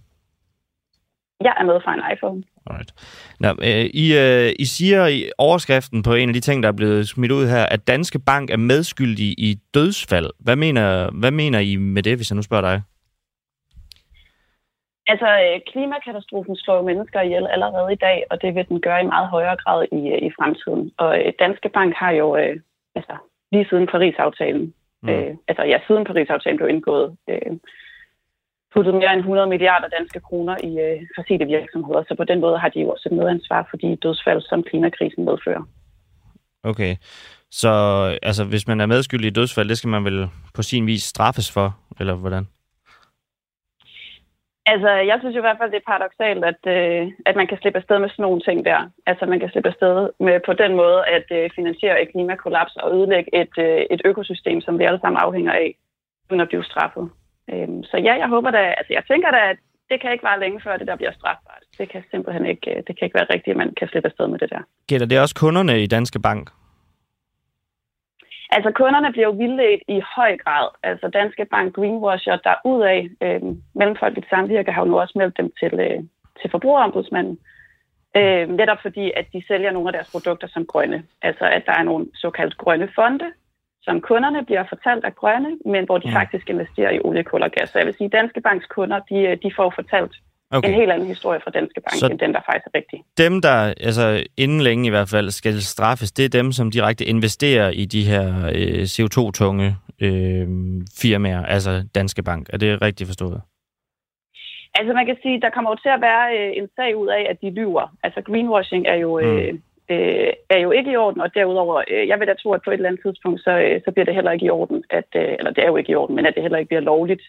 [1.42, 2.44] Jeg er med for en iPhone.
[2.70, 2.92] Alright.
[3.40, 6.80] Nå, øh, I, øh, I siger i overskriften på en af de ting, der er
[6.82, 10.30] blevet smidt ud her, at Danske Bank er medskyldig i dødsfald.
[10.40, 12.82] Hvad mener, hvad mener I med det, hvis jeg nu spørger dig?
[15.08, 19.12] Altså, øh, klimakatastrofen slår mennesker ihjel allerede i dag, og det vil den gøre i
[19.14, 20.92] meget højere grad i, øh, i fremtiden.
[20.98, 22.56] Og øh, Danske Bank har jo, øh,
[22.96, 23.16] altså,
[23.52, 25.10] lige siden Paris-aftalen, mm.
[25.10, 27.52] øh, altså ja, siden Paris-aftalen blev indgået, øh,
[28.78, 32.02] puttet mere end 100 milliarder danske kroner i øh, fossile virksomheder.
[32.08, 35.26] Så på den måde har de jo også et medansvar for de dødsfald, som klimakrisen
[35.26, 35.64] medfører.
[36.64, 36.96] Okay.
[37.52, 37.72] Så
[38.30, 41.52] altså, hvis man er medskyldig i dødsfald, det skal man vel på sin vis straffes
[41.52, 41.68] for,
[42.00, 42.48] eller hvordan?
[44.72, 47.58] Altså, jeg synes jo i hvert fald, det er paradoxalt, at, øh, at man kan
[47.62, 48.80] slippe afsted med sådan nogle ting der.
[49.06, 52.96] Altså, man kan slippe afsted med på den måde at øh, finansiere et klimakollaps og
[52.96, 55.70] ødelægge et, øh, et økosystem, som vi alle sammen afhænger af,
[56.30, 57.10] uden at blive straffet.
[57.54, 59.58] Øhm, så ja, jeg håber da, altså jeg tænker da, at
[59.90, 61.64] det kan ikke være længe før det der bliver strafbart.
[61.78, 64.28] Det kan simpelthen ikke, øh, det kan ikke være rigtigt, at man kan slippe afsted
[64.28, 64.62] med det der.
[64.88, 66.50] Gælder det også kunderne i Danske Bank?
[68.50, 70.68] Altså kunderne bliver jo vildledt i høj grad.
[70.84, 73.42] Altså Danske Bank greenwasher der ud af øh,
[73.76, 76.00] mellemfolkeligt samvirke har jo nu også meldt dem til, øh,
[76.42, 77.40] til forbrugerombudsmanden.
[78.18, 81.04] Øh, netop fordi, at de sælger nogle af deres produkter som grønne.
[81.22, 83.26] Altså at der er nogle såkaldt grønne fonde,
[83.88, 86.16] som kunderne bliver fortalt er grønne, men hvor de ja.
[86.20, 87.70] faktisk investerer i olie, kul og gas.
[87.70, 90.14] Så jeg vil sige, at Danske Banks kunder, de, de får fortalt
[90.52, 90.70] okay.
[90.70, 93.00] en helt anden historie fra Danske Bank, så end den, der faktisk er rigtig.
[93.18, 97.06] Dem, der altså, inden længe i hvert fald skal straffes, det er dem, som direkte
[97.06, 98.26] investerer i de her
[98.56, 99.68] øh, CO2-tunge
[100.02, 100.48] øh,
[101.02, 102.50] firmaer, altså Danske Bank.
[102.54, 103.42] Er det rigtigt forstået?
[104.80, 107.28] Altså man kan sige, der kommer jo til at være øh, en sag ud af,
[107.30, 107.86] at de lyver.
[108.04, 112.08] Altså greenwashing er jo, øh, mm øh, er jo ikke i orden, og derudover, øh,
[112.08, 114.16] jeg vil da tro, at på et eller andet tidspunkt, så, øh, så bliver det
[114.16, 116.34] heller ikke i orden, at, øh, eller det er jo ikke i orden, men at
[116.36, 117.22] det heller ikke bliver lovligt,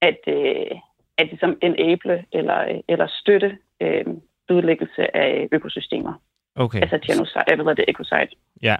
[0.00, 0.76] at, øh,
[1.18, 4.04] at det som en æble eller, eller støtte øh,
[4.50, 6.12] udlæggelse af økosystemer.
[6.56, 6.80] Okay.
[6.80, 8.28] Altså genocide, eller det ecocide.
[8.62, 8.76] Ja.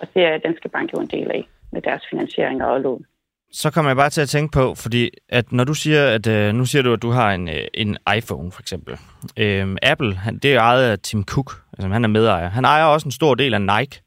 [0.00, 3.06] Og det er Danske Bank jo en del af med deres finansiering og lån
[3.52, 6.54] så kommer jeg bare til at tænke på, fordi at når du siger, at øh,
[6.54, 8.98] nu siger du, at du har en, øh, en iPhone for eksempel.
[9.36, 12.48] Øh, Apple, han, det er ejet af Tim Cook, altså han er medejer.
[12.48, 14.00] Han ejer også en stor del af Nike.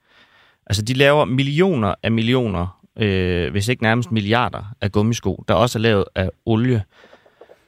[0.66, 5.80] Altså de laver millioner af millioner, øh, hvis ikke nærmest milliarder af gummisko, der også
[5.80, 6.84] er lavet af olie.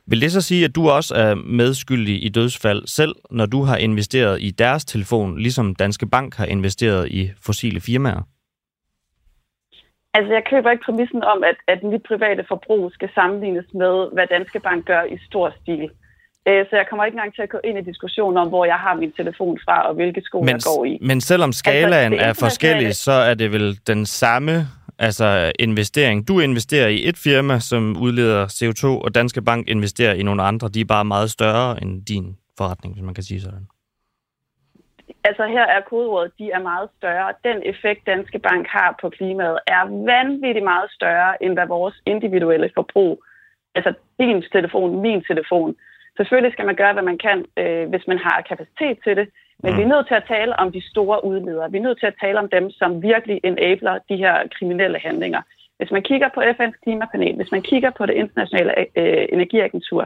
[0.05, 3.77] Vil det så sige, at du også er medskyldig i dødsfald selv, når du har
[3.77, 8.21] investeret i deres telefon, ligesom Danske Bank har investeret i fossile firmaer?
[10.13, 14.27] Altså, jeg køber ikke præmissen om, at, at mit private forbrug skal sammenlignes med, hvad
[14.27, 15.89] Danske Bank gør i stor stil.
[16.47, 18.75] Øh, så jeg kommer ikke engang til at gå ind i diskussionen om, hvor jeg
[18.75, 20.97] har min telefon fra, og hvilke sko men, jeg går i.
[21.01, 24.67] Men selvom skalaen altså, er forskellig, så er det vel den samme
[24.99, 26.27] altså investering.
[26.27, 30.67] Du investerer i et firma, som udleder CO2, og Danske Bank investerer i nogle andre.
[30.67, 33.67] De er bare meget større end din forretning, hvis man kan sige sådan.
[35.23, 37.33] altså her er kodeordet, de er meget større.
[37.43, 42.69] Den effekt, Danske Bank har på klimaet, er vanvittigt meget større, end hvad vores individuelle
[42.75, 43.23] forbrug,
[43.75, 45.75] altså din telefon, min telefon.
[46.21, 49.27] Selvfølgelig skal man gøre, hvad man kan, øh, hvis man har kapacitet til det,
[49.63, 49.77] men mm.
[49.77, 51.71] vi er nødt til at tale om de store udledere.
[51.71, 55.41] Vi er nødt til at tale om dem, som virkelig enabler de her kriminelle handlinger.
[55.77, 60.03] Hvis man kigger på FN's klimapanel, hvis man kigger på det internationale øh, energiagentur,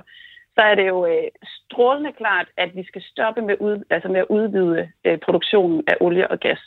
[0.56, 4.20] så er det jo øh, strålende klart, at vi skal stoppe med, ud, altså med
[4.20, 6.62] at udvide øh, produktionen af olie og gas.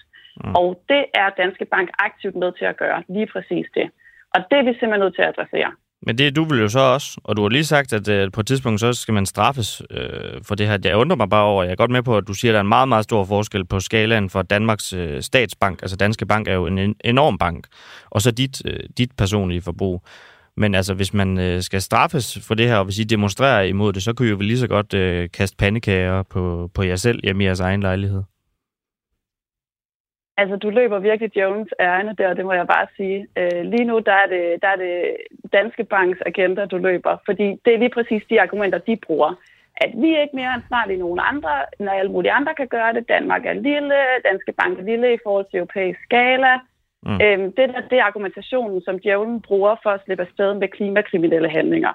[0.45, 0.55] Mm.
[0.55, 3.91] Og det er Danske Bank aktivt med til at gøre, lige præcis det.
[4.35, 5.73] Og det er vi simpelthen nødt til at adressere.
[6.03, 8.41] Men det du vil jo så også, og du har lige sagt, at øh, på
[8.41, 10.79] et tidspunkt så skal man straffes øh, for det her.
[10.85, 12.59] Jeg undrer mig bare over, jeg er godt med på, at du siger, at der
[12.59, 15.83] er en meget, meget stor forskel på skalaen for Danmarks øh, statsbank.
[15.83, 17.67] Altså Danske Bank er jo en enorm bank,
[18.11, 20.03] og så dit, øh, dit personlige forbrug.
[20.57, 23.93] Men altså, hvis man øh, skal straffes for det her, og hvis I demonstrerer imod
[23.93, 26.97] det, så kan I jo vel lige så godt øh, kaste pandekager på, på jer
[26.97, 28.23] selv hjemme i jeres egen lejlighed.
[30.41, 33.27] Altså, du løber virkelig Jones ærne der, det må jeg bare sige.
[33.39, 35.17] Øh, lige nu, der er, det, der er det
[35.53, 39.33] Danske Banks agenda, du løber, fordi det er lige præcis de argumenter, de bruger.
[39.85, 42.93] At vi er ikke mere ansvarlige end nogen andre, når alle mulige andre kan gøre
[42.93, 43.09] det.
[43.09, 46.55] Danmark er lille, Danske Bank er lille i forhold til europæisk skala.
[47.07, 47.19] Mm.
[47.23, 51.51] Øhm, det, der, det er argumentationen, som djævlen bruger for at slippe afsted med klimakriminelle
[51.51, 51.93] handlinger.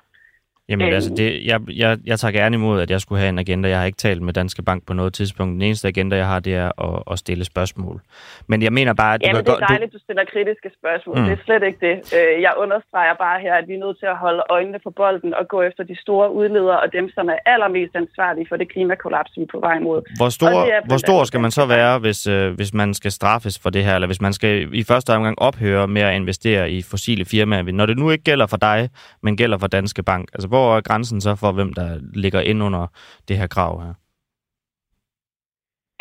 [0.70, 0.96] Jamen øhm.
[0.96, 3.70] altså, det, jeg, jeg, jeg tager gerne imod, at jeg skulle have en agenda.
[3.70, 5.54] Jeg har ikke talt med Danske Bank på noget tidspunkt.
[5.54, 8.02] Den eneste agenda, jeg har, det er at, at stille spørgsmål.
[8.48, 9.14] Men jeg mener bare...
[9.14, 9.98] At du Jamen, det er dejligt, du...
[9.98, 11.18] du stiller kritiske spørgsmål.
[11.18, 11.24] Mm.
[11.24, 11.96] Det er slet ikke det.
[12.18, 15.34] Øh, jeg understreger bare her, at vi er nødt til at holde øjnene på bolden
[15.34, 19.32] og gå efter de store udledere og dem, som er allermest ansvarlige for det klimakollaps,
[19.38, 20.02] vi er på vej mod.
[20.20, 23.70] Hvor stor, hvor stor skal man så være, hvis, øh, hvis man skal straffes for
[23.70, 27.26] det her, eller hvis man skal i første omgang ophøre med at investere i fossile
[27.26, 28.90] firmaer, når det nu ikke gælder for dig,
[29.24, 30.30] men gælder for Danske Bank?
[30.34, 31.90] Altså, hvor er grænsen så for, hvem der
[32.24, 32.84] ligger ind under
[33.28, 33.94] det her krav her?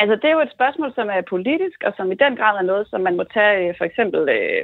[0.01, 2.69] Altså, det er jo et spørgsmål, som er politisk, og som i den grad er
[2.71, 4.63] noget, som man må tage øh, for eksempel øh,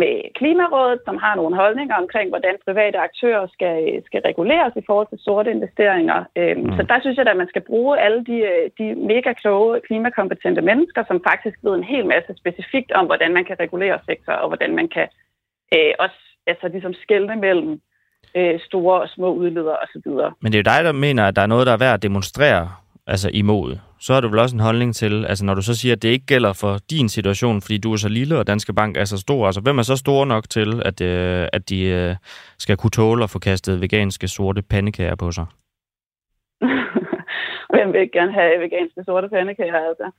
[0.00, 5.08] med Klimarådet, som har nogle holdninger omkring, hvordan private aktører skal, skal reguleres i forhold
[5.10, 6.20] til sorte investeringer.
[6.38, 6.72] Øhm, mm.
[6.76, 10.62] Så der synes jeg, at man skal bruge alle de, øh, de mega kloge, klimakompetente
[10.70, 14.48] mennesker, som faktisk ved en hel masse specifikt om, hvordan man kan regulere sektor, og
[14.48, 15.08] hvordan man kan
[15.74, 17.80] øh, også altså, ligesom skelne mellem
[18.36, 20.10] øh, store og små udledere osv.
[20.40, 22.02] Men det er jo dig, der mener, at der er noget, der er værd at
[22.02, 22.68] demonstrere
[23.06, 23.76] altså imod.
[24.00, 26.08] Så har du vel også en holdning til, altså når du så siger, at det
[26.08, 29.18] ikke gælder for din situation, fordi du er så lille, og Danske Bank er så
[29.18, 29.46] stor.
[29.46, 32.16] Altså hvem er så stor nok til, at, øh, at de øh,
[32.58, 35.46] skal kunne tåle at få kastet veganske sorte pandekager på sig?
[37.72, 40.10] hvem vil ikke gerne have veganske sorte pandekager, altså?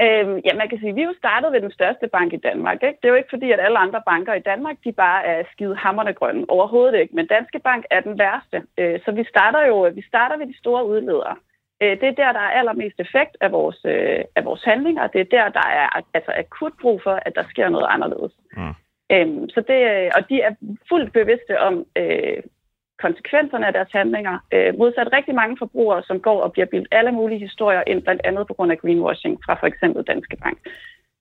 [0.00, 2.44] Øhm, ja, man kan sige, at vi er jo startet ved den største bank i
[2.48, 2.82] Danmark.
[2.82, 2.98] Ikke?
[3.02, 5.76] Det er jo ikke fordi, at alle andre banker i Danmark, de bare er skide
[5.76, 6.50] hammerne grønne.
[6.50, 7.16] Overhovedet ikke.
[7.16, 8.62] Men Danske Bank er den værste.
[8.78, 11.36] Øh, så vi starter jo vi starter ved de store udledere.
[11.82, 15.06] Øh, det er der, der er allermest effekt af vores, øh, af vores handlinger.
[15.06, 18.32] Det er der, der er altså akut brug for, at der sker noget anderledes.
[18.56, 18.74] Mm.
[19.12, 19.80] Øhm, så det,
[20.16, 20.54] og de er
[20.88, 22.42] fuldt bevidste om, øh,
[23.02, 24.38] konsekvenserne af deres handlinger.
[24.54, 28.22] Øh, modsat rigtig mange forbrugere, som går og bliver bildt alle mulige historier ind, blandt
[28.24, 30.58] andet på grund af greenwashing fra for eksempel Danske Bank.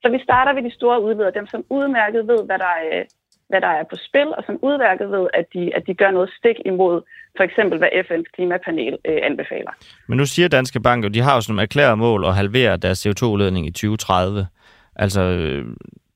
[0.01, 3.03] Så vi starter ved de store udledere, dem som udmærket ved, hvad der er,
[3.49, 6.30] hvad der er på spil, og som udmærket ved, at de, at de gør noget
[6.39, 7.01] stik imod
[7.38, 9.71] for eksempel, hvad FN's klimapanel øh, anbefaler.
[10.07, 13.05] Men nu siger Danske Bank, og de har jo som erklæret mål at halvere deres
[13.05, 14.47] CO2-udledning i 2030.
[14.95, 15.65] Altså, øh,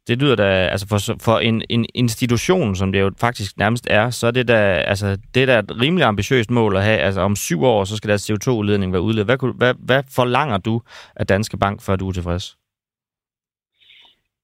[0.08, 4.10] det lyder da, altså for, for en, en institution, som det jo faktisk nærmest er,
[4.10, 6.98] så er det da, altså, det er da et rimelig ambitiøst mål at have.
[6.98, 9.28] Altså om syv år, så skal deres CO2-udledning være udledt.
[9.28, 10.82] Hvad, hvad, hvad forlanger du
[11.16, 12.57] af Danske Bank, før du er tilfreds?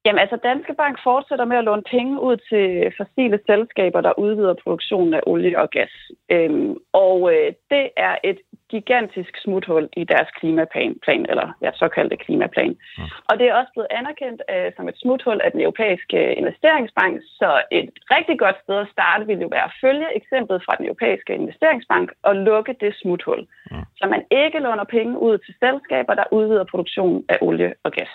[0.05, 4.55] Jamen altså, Danske Bank fortsætter med at låne penge ud til fossile selskaber, der udvider
[4.63, 5.93] produktionen af olie og gas.
[6.31, 8.39] Øhm, og øh, det er et
[8.69, 12.75] gigantisk smuthul i deres klimaplan, plan, eller ja, såkaldte klimaplan.
[12.97, 13.03] Ja.
[13.29, 17.49] Og det er også blevet anerkendt øh, som et smuthul af den europæiske investeringsbank, så
[17.71, 21.33] et rigtig godt sted at starte vil jo være at følge eksemplet fra den europæiske
[21.41, 23.41] investeringsbank og lukke det smuthul,
[23.71, 23.81] ja.
[23.99, 28.13] så man ikke låner penge ud til selskaber, der udvider produktionen af olie og gas.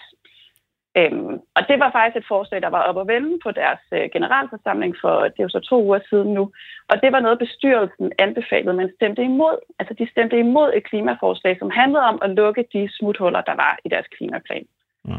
[0.98, 4.08] Øhm, og det var faktisk et forslag, der var op at vende på deres øh,
[4.12, 6.44] generalforsamling for, det er jo så to uger siden nu.
[6.90, 9.56] Og det var noget, bestyrelsen anbefalede, men stemte imod.
[9.78, 13.78] Altså de stemte imod et klimaforslag, som handlede om at lukke de smuthuller, der var
[13.84, 14.66] i deres klimaplan.
[15.08, 15.18] Ja.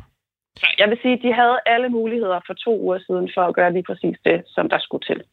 [0.56, 3.56] Så jeg vil sige, at de havde alle muligheder for to uger siden for at
[3.56, 5.24] gøre lige præcis det, som der skulle til.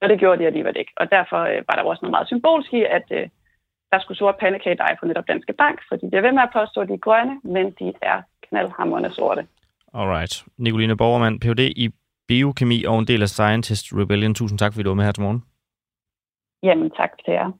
[0.00, 0.92] Og det gjorde de alligevel ikke.
[0.96, 3.28] Og derfor øh, var der også noget meget symbolsk i, at øh,
[3.92, 6.80] der skulle sort pandekage på netop Danske Bank, fordi de er ved med at påstå,
[6.80, 9.46] at de er grønne, men de er knaldhamrende sorte.
[9.94, 10.44] Alright.
[10.58, 11.72] Nicoline Borgermand, Ph.D.
[11.76, 11.90] i
[12.28, 14.34] biokemi og en del af Scientist Rebellion.
[14.34, 15.42] Tusind tak, fordi du var med her til morgen.
[16.62, 17.52] Jamen, tak til jer.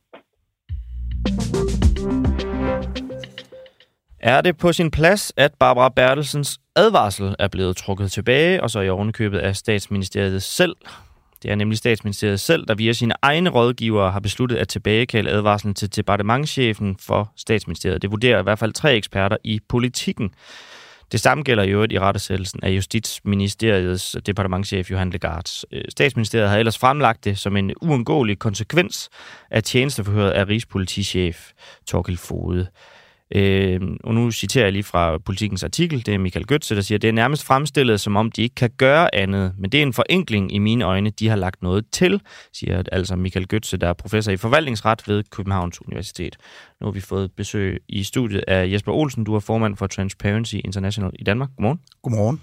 [4.20, 8.80] Er det på sin plads, at Barbara Bertelsens advarsel er blevet trukket tilbage, og så
[8.80, 10.76] i ovenikøbet af statsministeriet selv?
[11.42, 15.74] Det er nemlig statsministeriet selv, der via sine egne rådgivere har besluttet at tilbagekalde advarslen
[15.74, 18.02] til departementchefen for statsministeriet.
[18.02, 20.34] Det vurderer i hvert fald tre eksperter i politikken.
[21.12, 25.64] Det samme gælder i øvrigt i rettesættelsen af Justitsministeriets departementchef Johan Legards.
[25.72, 29.08] Øh, statsministeriet har ellers fremlagt det som en uundgåelig konsekvens
[29.50, 31.50] af tjenesteforhøret af Rigspolitichef
[31.86, 32.66] Torkel Fode.
[33.34, 36.98] Øh, og nu citerer jeg lige fra politikens artikel, det er Michael Götze, der siger,
[36.98, 39.92] det er nærmest fremstillet, som om de ikke kan gøre andet, men det er en
[39.92, 42.20] forenkling i mine øjne, de har lagt noget til,
[42.52, 46.36] siger altså Michael Götze, der er professor i forvaltningsret ved Københavns Universitet.
[46.80, 50.54] Nu har vi fået besøg i studiet af Jesper Olsen, du er formand for Transparency
[50.54, 51.48] International i Danmark.
[51.56, 51.80] Godmorgen.
[52.02, 52.40] Godmorgen.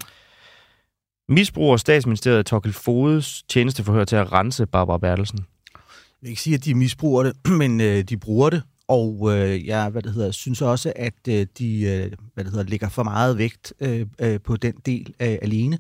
[1.30, 5.40] Misbruger statsministeriet Torkel Fodes tjenesteforhør til at rense Barbara Bertelsen?
[5.40, 8.64] Jeg vil ikke sige, at de misbruger det, men øh, de bruger det.
[8.88, 12.70] Og øh, jeg hvad det hedder, synes også, at øh, de øh, hvad det hedder,
[12.70, 15.78] lægger for meget vægt øh, øh, på den del øh, alene,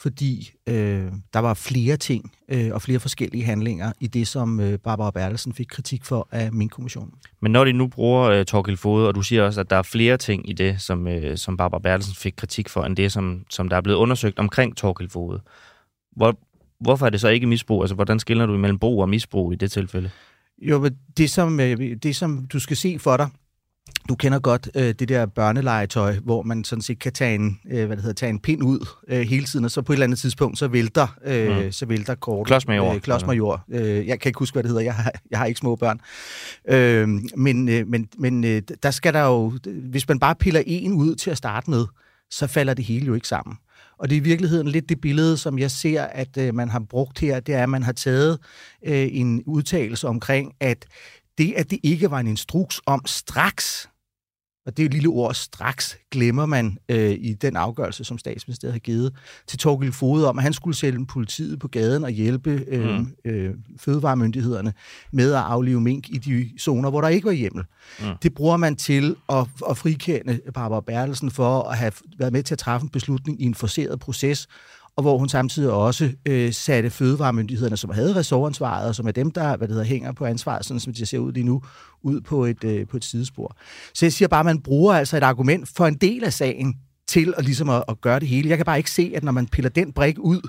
[0.00, 4.78] fordi øh, der var flere ting øh, og flere forskellige handlinger i det, som øh,
[4.78, 7.14] Barbara Bertelsen fik kritik for af min kommission.
[7.40, 9.82] Men når de nu bruger øh, Torkel Fode, og du siger også, at der er
[9.82, 13.44] flere ting i det, som, øh, som Barbara Bertelsen fik kritik for, end det, som,
[13.50, 15.40] som der er blevet undersøgt omkring Torkel Fode.
[16.16, 16.38] Hvor,
[16.80, 17.82] hvorfor er det så ikke misbrug?
[17.82, 20.10] Altså, hvordan skiller du imellem brug og misbrug i det tilfælde?
[20.62, 23.28] Jo, men det som, øh, det som du skal se for dig,
[24.08, 27.86] du kender godt øh, det der børnelegetøj, hvor man sådan set kan tage en, øh,
[27.86, 30.06] hvad det hedder, tage en pind ud øh, hele tiden, og så på et eller
[30.06, 31.72] andet tidspunkt, så vælter, øh, mm.
[31.72, 32.46] så vælter kortet.
[32.46, 32.94] Klodsmajor.
[32.94, 33.64] Øh, klodsmajor.
[33.68, 34.82] Øh, jeg kan ikke huske, hvad det hedder.
[34.82, 36.00] Jeg har, jeg har ikke små børn.
[36.68, 39.52] Øh, men øh, men, men øh, der skal der jo,
[39.90, 41.86] hvis man bare piller en ud til at starte med,
[42.30, 43.56] så falder det hele jo ikke sammen.
[43.98, 46.80] Og det er i virkeligheden lidt det billede, som jeg ser, at øh, man har
[46.90, 48.38] brugt her, det er, at man har taget
[48.86, 50.86] øh, en udtalelse omkring, at
[51.38, 53.88] det, at det ikke var en instruks om straks,
[54.68, 58.72] og det er et lille ord, straks glemmer man øh, i den afgørelse, som statsministeriet
[58.72, 59.12] har givet
[59.46, 63.14] til Torgild Fode om, at han skulle sætte politiet på gaden og hjælpe øh, mm.
[63.24, 64.72] øh, fødevaremyndighederne
[65.12, 67.64] med at aflive mink i de zoner, hvor der ikke var hjemmel.
[68.00, 68.06] Mm.
[68.22, 72.54] Det bruger man til at, at frikende Barbara Bertelsen for at have været med til
[72.54, 74.48] at træffe en beslutning i en forceret proces,
[74.98, 79.30] og hvor hun samtidig også øh, satte fødevaremyndighederne, som havde ressortansvaret, og som er dem,
[79.30, 81.62] der hvad det hedder, hænger på ansvaret, sådan som de ser ud lige nu,
[82.02, 83.56] ud på et, øh, på et sidespor.
[83.94, 86.74] Så jeg siger bare, at man bruger altså et argument for en del af sagen
[87.08, 88.48] til at, ligesom at, at gøre det hele.
[88.48, 90.48] Jeg kan bare ikke se, at når man piller den brik ud,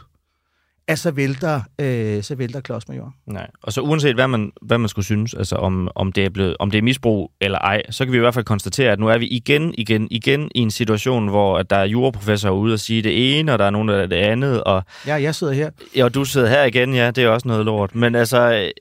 [0.90, 3.14] at så vælter, øh, så vælter klodsmajor.
[3.26, 6.30] Nej, og så uanset hvad man, hvad man skulle synes, altså om, om, det er
[6.30, 9.00] blevet, om det er misbrug eller ej, så kan vi i hvert fald konstatere, at
[9.00, 12.74] nu er vi igen, igen, igen i en situation, hvor at der er juraprofessorer ude
[12.74, 14.64] og sige det ene, og der er nogen, der er det andet.
[14.64, 15.70] Og, ja, jeg sidder her.
[15.96, 17.96] Ja, og du sidder her igen, ja, det er også noget lort.
[17.96, 18.72] Men altså,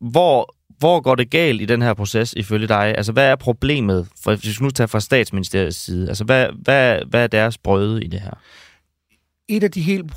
[0.00, 2.94] hvor, hvor går det galt i den her proces ifølge dig?
[2.96, 6.08] Altså, hvad er problemet, for, hvis vi skal nu tage fra statsministeriets side?
[6.08, 8.34] Altså, hvad, hvad, hvad er deres brøde i det her?
[9.48, 10.12] Et af de helt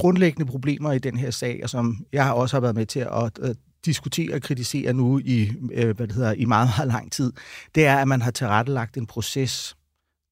[0.00, 3.38] grundlæggende problemer i den her sag, og som jeg også har været med til at,
[3.38, 7.32] at diskutere og kritisere nu i, øh, hvad det hedder, i meget, meget lang tid,
[7.74, 9.76] det er, at man har tilrettelagt en proces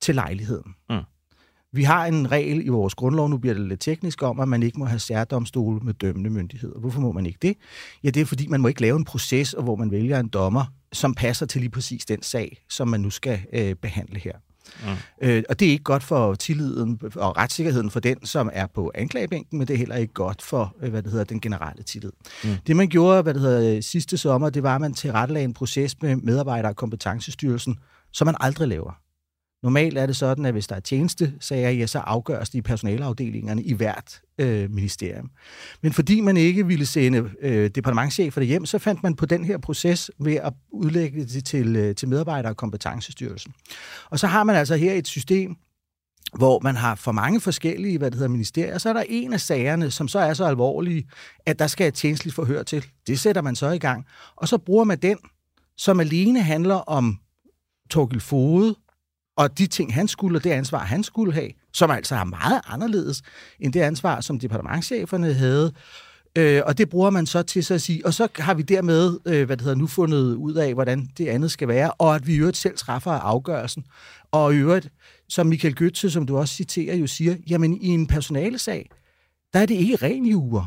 [0.02, 0.74] til lejligheden.
[0.90, 0.96] Mm.
[1.72, 4.62] Vi har en regel i vores grundlov, nu bliver det lidt teknisk, om, at man
[4.62, 6.78] ikke må have særdomstole med dømmende myndigheder.
[6.78, 7.56] Hvorfor må man ikke det?
[8.04, 10.64] Ja, det er fordi, man må ikke lave en proces, hvor man vælger en dommer,
[10.92, 14.32] som passer til lige præcis den sag, som man nu skal øh, behandle her.
[14.84, 15.28] Mm.
[15.28, 18.92] Øh, og det er ikke godt for tilliden og retssikkerheden for den, som er på
[18.94, 22.12] anklagebænken, men det er heller ikke godt for, øh, hvad det hedder, den generelle tillid.
[22.44, 22.50] Mm.
[22.66, 26.02] Det man gjorde, hvad det hedder, sidste sommer, det var, at man tilrettelagde en proces
[26.02, 27.78] med medarbejder- og kompetencestyrelsen,
[28.12, 28.98] som man aldrig laver.
[29.62, 33.62] Normalt er det sådan, at hvis der er tjenestesager, ja, så afgøres de i personalafdelingerne
[33.62, 35.30] i hvert øh, ministerium.
[35.82, 39.58] Men fordi man ikke ville sende øh, departementchefer hjem, så fandt man på den her
[39.58, 43.52] proces ved at udlægge det til, øh, til medarbejder- og kompetencestyrelsen.
[44.10, 45.56] Og så har man altså her et system,
[46.34, 49.40] hvor man har for mange forskellige hvad det hedder, ministerier, så er der en af
[49.40, 51.08] sagerne, som så er så alvorlige,
[51.46, 52.86] at der skal et tjenestligt forhør til.
[53.06, 54.06] Det sætter man så i gang.
[54.36, 55.18] Og så bruger man den,
[55.76, 57.18] som alene handler om
[57.90, 58.76] Torgild Fode,
[59.36, 62.60] og de ting, han skulle, og det ansvar, han skulle have, som altså er meget
[62.66, 63.22] anderledes
[63.60, 65.72] end det ansvar, som departementcheferne havde.
[66.36, 69.18] Øh, og det bruger man så til så at sige, og så har vi dermed,
[69.26, 72.26] øh, hvad det hedder, nu fundet ud af, hvordan det andet skal være, og at
[72.26, 73.84] vi i øvrigt selv træffer afgørelsen.
[74.32, 74.88] Og i øvrigt,
[75.28, 78.90] som Michael Götze, som du også citerer, jo siger, jamen i en personalesag,
[79.52, 80.66] der er det ikke ren jure.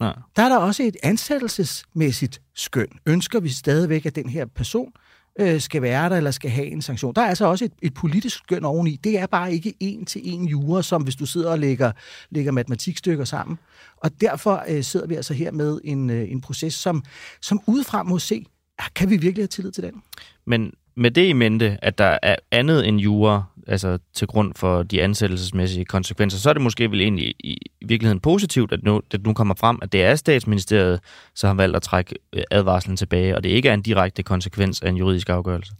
[0.00, 0.14] Nej.
[0.36, 2.88] Der er der også et ansættelsesmæssigt skøn.
[3.06, 4.92] Ønsker vi stadigvæk, at den her person
[5.40, 7.14] øh, skal være der, eller skal have en sanktion.
[7.14, 8.96] Der er altså også et, et politisk skøn oveni.
[9.04, 11.92] Det er bare ikke en til en jure, som hvis du sidder og lægger,
[12.30, 13.58] lægger matematikstykker sammen.
[13.96, 17.04] Og derfor øh, sidder vi altså her med en, øh, en proces, som,
[17.42, 18.44] som udefra må se,
[18.78, 20.02] ah, kan vi virkelig have tillid til den?
[20.46, 24.82] Men med det i mente, at der er andet end jura altså til grund for
[24.82, 29.26] de ansættelsesmæssige konsekvenser, så er det måske vel egentlig i, virkeligheden positivt, at nu, det
[29.26, 31.00] nu kommer frem, at det er statsministeriet,
[31.34, 34.82] som har valgt at trække øh, advarslen tilbage, og det ikke er en direkte konsekvens
[34.82, 35.72] af en juridisk afgørelse.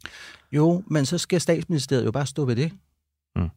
[0.53, 2.73] Jo, men så skal statsministeriet jo bare stå ved det.
[3.37, 3.51] Mm.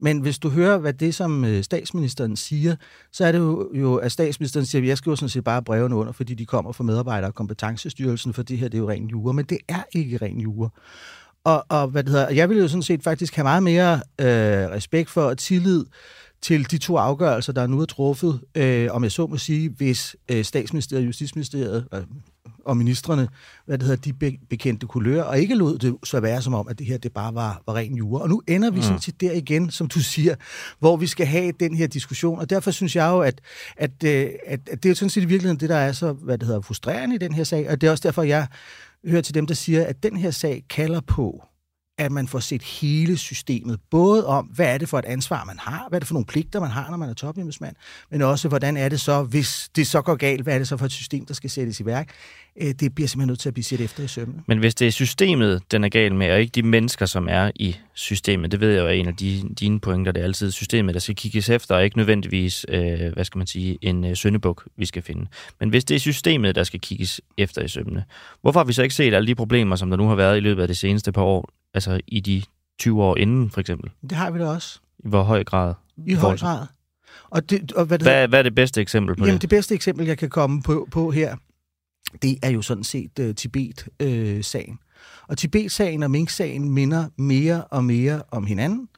[0.00, 2.76] Men hvis du hører, hvad det som øh, statsministeren siger,
[3.12, 5.94] så er det jo, jo at statsministeren siger, at jeg skriver sådan set bare brevene
[5.94, 9.08] under, fordi de kommer fra medarbejdere og kompetencestyrelsen, for det her det er jo ren
[9.08, 10.70] jure, men det er ikke ren jure.
[11.44, 14.70] Og, og hvad det hedder, jeg vil jo sådan set faktisk have meget mere øh,
[14.70, 15.84] respekt for og tillid
[16.42, 20.16] til de to afgørelser, der nu er truffet, øh, om jeg så må sige, hvis
[20.28, 22.00] øh, statsministeriet, justitsministeriet øh,
[22.68, 23.28] og ministerne,
[23.66, 26.68] hvad det hedder, de be- bekendte kulør, og ikke lod det så være som om,
[26.68, 28.22] at det her det bare var, var ren jure.
[28.22, 28.82] Og nu ender vi mm.
[28.82, 30.34] sådan set der igen, som du siger,
[30.78, 33.40] hvor vi skal have den her diskussion, og derfor synes jeg jo, at,
[33.76, 36.38] at, øh, at, at det er sådan set i virkeligheden det, der er så, hvad
[36.38, 38.46] det hedder, frustrerende i den her sag, og det er også derfor, jeg
[39.06, 41.44] hører til dem, der siger, at den her sag kalder på,
[41.98, 45.58] at man får set hele systemet, både om, hvad er det for et ansvar, man
[45.58, 47.76] har, hvad er det for nogle pligter, man har, når man er topembedsmand,
[48.10, 50.76] men også, hvordan er det så, hvis det så går galt, hvad er det så
[50.76, 52.08] for et system, der skal sættes i værk.
[52.60, 54.42] Øh, det bliver simpelthen nødt til at blive set efter i sømmene.
[54.46, 57.50] Men hvis det er systemet, den er gal med, og ikke de mennesker, som er
[57.54, 60.50] i systemet, det ved jeg jo er en af de, dine pointer, det er altid
[60.50, 64.16] systemet, der skal kigges efter, og ikke nødvendigvis, øh, hvad skal man sige, en øh,
[64.16, 65.26] søndebuk, vi skal finde.
[65.60, 68.04] Men hvis det er systemet, der skal kigges efter i sømmene,
[68.40, 70.40] hvorfor har vi så ikke set alle de problemer, som der nu har været i
[70.40, 71.48] løbet af det seneste par år,
[71.78, 72.42] altså i de
[72.78, 73.90] 20 år inden, for eksempel?
[74.02, 74.78] Det har vi da også.
[74.98, 75.74] I hvor høj grad?
[76.06, 76.66] I høj grad.
[77.30, 79.42] Og, det, og hvad, det hvad, hvad er det bedste eksempel på Jamen, det?
[79.42, 81.36] det bedste eksempel, jeg kan komme på, på her,
[82.22, 84.72] det er jo sådan set uh, Tibet-sagen.
[84.72, 84.78] Uh,
[85.28, 88.88] og Tibet-sagen og Mink-sagen minder mere og mere om hinanden.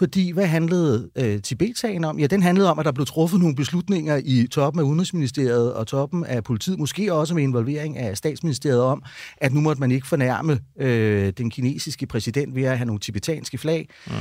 [0.00, 2.18] Fordi hvad handlede øh, Tibet-sagen om?
[2.18, 5.86] Ja, den handlede om, at der blev truffet nogle beslutninger i toppen af Udenrigsministeriet og
[5.86, 9.02] toppen af politiet, måske også med involvering af statsministeriet om,
[9.36, 13.58] at nu måtte man ikke fornærme øh, den kinesiske præsident ved at have nogle tibetanske
[13.58, 13.88] flag.
[14.06, 14.12] Mm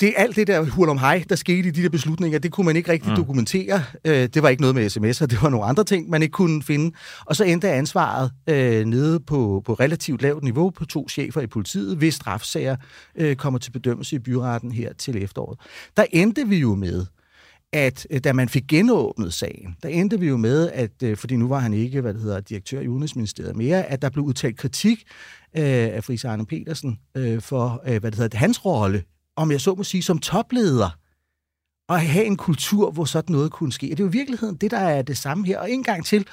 [0.00, 2.64] det, alt det der hul om hej, der skete i de der beslutninger, det kunne
[2.64, 3.16] man ikke rigtig mm.
[3.16, 3.82] dokumentere.
[4.04, 6.62] Øh, det var ikke noget med sms'er, det var nogle andre ting, man ikke kunne
[6.62, 6.96] finde.
[7.26, 11.46] Og så endte ansvaret øh, nede på, på relativt lavt niveau på to chefer i
[11.46, 12.76] politiet, hvis strafsager
[13.16, 15.58] øh, kommer til bedømmelse i byretten her til efteråret.
[15.96, 17.06] Der endte vi jo med,
[17.72, 21.36] at øh, da man fik genåbnet sagen, der endte vi jo med, at øh, fordi
[21.36, 24.56] nu var han ikke, hvad det hedder, direktør i Udenrigsministeriet mere, at der blev udtalt
[24.56, 24.98] kritik
[25.56, 29.02] øh, af Friis Arne Petersen øh, for, øh, hvad det hedder, hans rolle
[29.38, 30.90] om jeg så må sige, som topleder,
[31.88, 33.86] at have en kultur, hvor sådan noget kunne ske.
[33.86, 35.58] Og det er jo i virkeligheden det, der er det samme her.
[35.58, 36.26] Og en gang til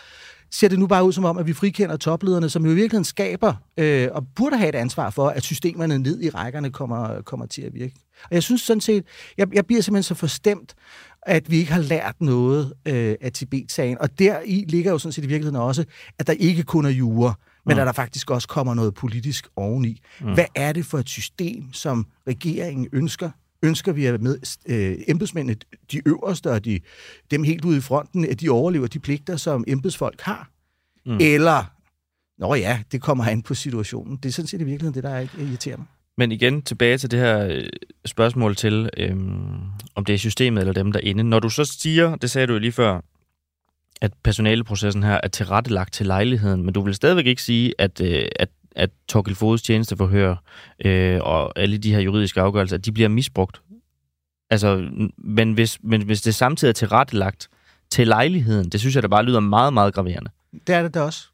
[0.51, 3.05] ser det nu bare ud som om, at vi frikender toplederne, som jo i virkeligheden
[3.05, 7.45] skaber øh, og burde have et ansvar for, at systemerne ned i rækkerne kommer, kommer
[7.45, 7.95] til at virke.
[8.23, 9.05] Og jeg synes sådan set,
[9.37, 10.75] jeg, jeg bliver simpelthen så forstemt,
[11.21, 13.97] at vi ikke har lært noget øh, af Tibet-sagen.
[14.01, 15.85] Og der i ligger jo sådan set i virkeligheden også,
[16.19, 17.33] at der ikke kun er jure,
[17.65, 17.79] men mm.
[17.79, 20.01] at der faktisk også kommer noget politisk oveni.
[20.21, 20.33] Mm.
[20.33, 23.29] Hvad er det for et system, som regeringen ønsker?
[23.63, 25.59] Ønsker vi, at med, øh, embedsmændene,
[25.91, 26.79] de øverste og de,
[27.31, 30.49] dem helt ude i fronten, at de overlever de pligter, som embedsfolk har?
[31.05, 31.17] Mm.
[31.21, 31.63] Eller,
[32.37, 34.17] nå ja, det kommer an på situationen.
[34.17, 35.85] Det er sådan set i virkeligheden det, der er irriterer mig.
[36.17, 37.69] Men igen tilbage til det her øh,
[38.05, 39.57] spørgsmål til, øhm,
[39.95, 41.23] om det er systemet eller dem derinde.
[41.23, 43.01] Når du så siger, det sagde du jo lige før,
[44.01, 48.27] at personaleprocessen her er tilrettelagt til lejligheden, men du vil stadigvæk ikke sige, at, øh,
[48.35, 50.35] at, at Torkel Fodes tjenesteforhør
[50.85, 53.61] øh, og alle de her juridiske afgørelser, at de bliver misbrugt.
[54.49, 57.49] Altså, men hvis, men hvis det samtidig er tilrettelagt
[57.89, 60.31] til lejligheden, det synes jeg, der bare lyder meget, meget graverende.
[60.67, 61.27] Det er det da også.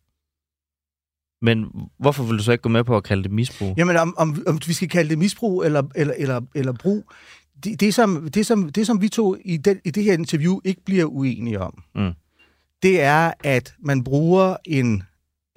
[1.41, 1.65] Men
[1.99, 3.73] hvorfor vil du så ikke gå med på at kalde det misbrug?
[3.77, 7.11] Jamen, om, om, om vi skal kalde det misbrug eller, eller, eller, eller brug,
[7.63, 10.59] det, det, som, det, som, det, som vi to i, den, i det her interview
[10.63, 12.13] ikke bliver uenige om, mm
[12.83, 15.03] det er, at man bruger en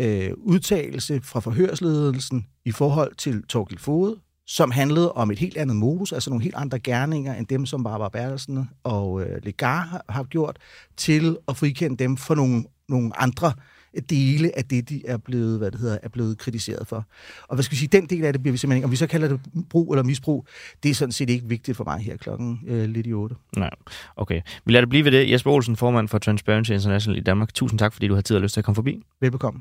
[0.01, 4.17] øh, udtalelse fra forhørsledelsen i forhold til Torgild Fode,
[4.47, 7.85] som handlede om et helt andet modus, altså nogle helt andre gerninger, end dem, som
[7.85, 10.59] Barbara Bertelsen og øh, Legar har, har gjort,
[10.97, 13.74] til at frikende dem for nogle, nogle andre øh,
[14.11, 17.07] dele af det, de er blevet, hvad det hedder, er blevet kritiseret for.
[17.49, 18.97] Og hvad skal vi sige, den del af det bliver vi simpelthen ikke, om vi
[18.97, 19.41] så kalder det
[19.71, 20.47] brug eller misbrug,
[20.83, 23.37] det er sådan set ikke vigtigt for mig her klokken øh, lidt i 8.
[23.57, 23.71] Nej,
[24.17, 24.41] okay.
[24.65, 25.31] Vi lader det blive ved det.
[25.31, 27.55] Jesper Olsen, formand for Transparency International i Danmark.
[27.55, 29.03] Tusind tak, fordi du har tid og lyst til at komme forbi.
[29.21, 29.61] Velbekomme.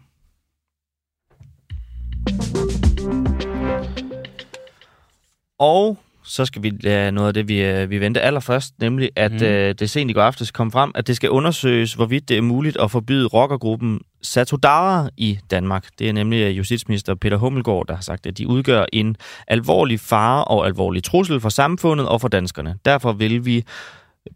[5.60, 9.32] Og så skal vi lade noget af det, vi, øh, vi venter allerførst, nemlig at
[9.32, 9.44] mm.
[9.44, 12.42] øh, det sent i går aftes kom frem, at det skal undersøges, hvorvidt det er
[12.42, 15.88] muligt at forbyde rockergruppen Satodara i Danmark.
[16.00, 19.16] Det er nemlig øh, justitsminister Peter Hummelgaard, der har sagt, at de udgør en
[19.48, 22.76] alvorlig fare og alvorlig trussel for samfundet og for danskerne.
[22.86, 23.64] Derfor vil vi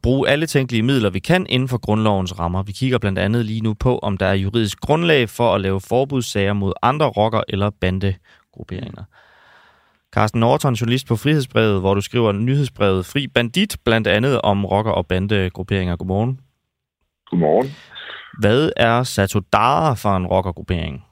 [0.02, 2.64] bruge alle tænkelige midler, vi kan inden for grundlovens rammer.
[2.64, 5.82] Vi kigger blandt andet lige nu på, om der er juridisk grundlag for at lave
[5.82, 8.14] forbudssager mod andre rocker- eller bande
[8.54, 9.04] grupperinger.
[10.16, 14.92] Carsten Norton, journalist på Frihedsbrevet, hvor du skriver nyhedsbrevet Fri Bandit, blandt andet om rocker-
[14.92, 15.96] og bandegrupperinger.
[15.96, 16.40] Godmorgen.
[17.30, 17.68] Godmorgen.
[18.40, 21.04] Hvad er Satudara for en rockergruppering?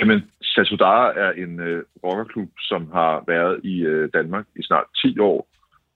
[0.00, 5.18] Jamen, Satudara er en øh, rockerklub, som har været i øh, Danmark i snart 10
[5.18, 5.48] år,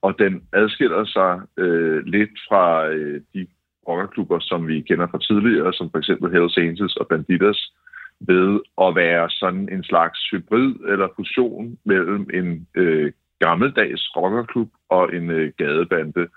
[0.03, 3.47] og den adskiller sig øh, lidt fra øh, de
[3.89, 7.73] rockerklubber, som vi kender fra tidligere, som for eksempel Hells Angels og Banditas,
[8.21, 15.15] ved at være sådan en slags hybrid eller fusion mellem en øh, gammeldags rockerklub og
[15.15, 16.29] en øh, gadebande.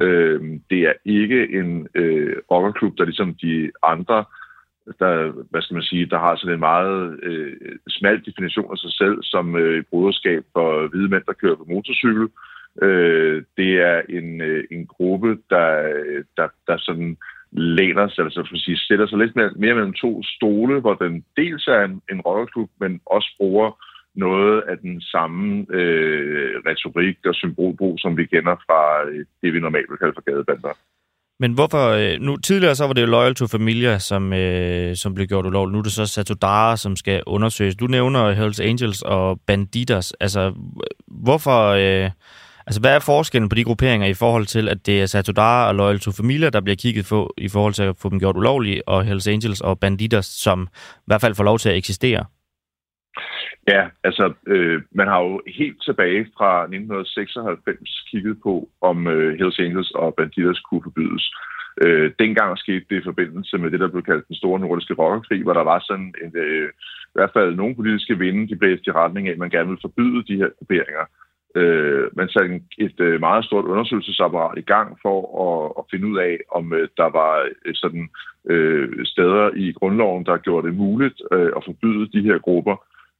[0.00, 4.24] Øh, det er ikke en øh, rockerklub, der ligesom de andre,
[4.98, 7.56] der, hvad skal man sige, der har sådan en meget øh,
[7.88, 12.28] smal definition af sig selv som øh, broderskab for hvide mænd, der kører på motorcykel.
[12.82, 15.92] Øh, det er en, øh, en gruppe, der,
[16.36, 17.16] der, der sådan
[17.52, 21.24] læner sig, altså for sige, sætter sig lidt mere, mere mellem to stole, hvor den
[21.36, 23.70] dels er en, en rockerklub, men også bruger
[24.14, 29.60] noget af den samme øh, retorik og symbolbrug, som vi kender fra øh, det, vi
[29.60, 30.74] normalt vil kalde for gadebander.
[31.40, 31.88] Men hvorfor...
[31.88, 35.72] Øh, nu, tidligere så var det Loyal to Familia, som, øh, som blev gjort ulovligt.
[35.72, 37.76] Nu er det så Satodara, som skal undersøges.
[37.76, 40.12] Du nævner Hells Angels og Banditas.
[40.20, 40.54] Altså,
[41.06, 41.68] hvorfor...
[41.68, 42.10] Øh,
[42.66, 45.74] altså, hvad er forskellen på de grupperinger i forhold til, at det er Satudara og
[45.74, 48.88] Loyal to Familia, der bliver kigget på i forhold til at få dem gjort ulovlige,
[48.88, 52.24] og Hells Angels og Banditas, som i hvert fald får lov til at eksistere?
[53.68, 59.58] Ja, altså øh, man har jo helt tilbage fra 1996 kigget på, om øh, Hells
[59.58, 61.24] Angels og Banditas kunne forbydes.
[61.84, 65.42] Øh, dengang skete det i forbindelse med det, der blev kaldt den store nordiske rockerkrig,
[65.42, 66.68] hvor der var sådan en, øh,
[67.12, 69.86] i hvert fald nogle politiske vinde, de blæste i retning af, at man gerne ville
[69.86, 71.04] forbyde de her grupperinger.
[71.54, 76.18] Øh, man satte et øh, meget stort undersøgelsesapparat i gang for at, at finde ud
[76.18, 78.08] af, om øh, der var øh, sådan
[78.50, 82.76] øh, steder i grundloven, der gjorde det muligt øh, at forbyde de her grupper.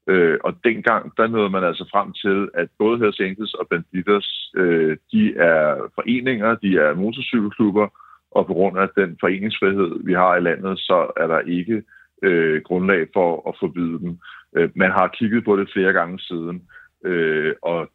[0.06, 4.50] Øh, og dengang, der nåede man altså frem til, at både Hells Angels og Banditers,
[4.56, 7.88] øh, de er foreninger, de er motorcykelklubber,
[8.30, 11.82] og på grund af den foreningsfrihed, vi har i landet, så er der ikke
[12.22, 14.18] øh, grundlag for at forbyde dem.
[14.56, 16.62] Øh, man har kigget på det flere gange siden,
[17.04, 17.90] øh, og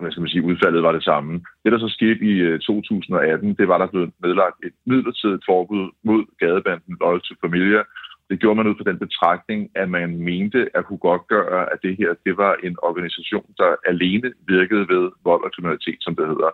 [0.00, 1.32] hvad skal man sige, udfaldet var det samme.
[1.62, 5.90] Det, der så skete i øh, 2018, det var, der blev nedlagt et midlertidigt forbud
[6.02, 7.82] mod gadebanden Loyal to Familia,
[8.30, 11.78] det gjorde man ud fra den betragtning, at man mente at kunne godt gøre, at
[11.82, 16.26] det her det var en organisation, der alene virkede ved vold og kriminalitet, som det
[16.26, 16.50] hedder.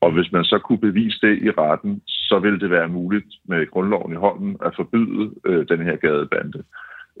[0.00, 3.70] Og hvis man så kunne bevise det i retten, så ville det være muligt med
[3.70, 6.64] grundloven i hånden at forbyde øh, den her gadebande.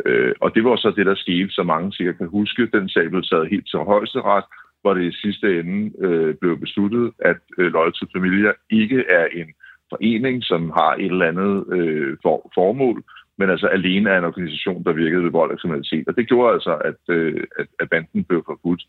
[0.06, 2.66] Øh, og det var så det, der skete, så mange sikkert kan huske.
[2.66, 4.44] Den sag blev taget helt til højesteret,
[4.82, 9.26] hvor det i sidste ende øh, blev besluttet, at øh, Loyal to Familia ikke er
[9.26, 9.48] en
[9.90, 13.04] forening, som har et eller andet øh, for, formål,
[13.38, 16.08] men altså alene er en organisation, der virkede ved vold og kriminalitet.
[16.08, 18.82] Og det gjorde altså, at, øh, at, at banden blev forbudt.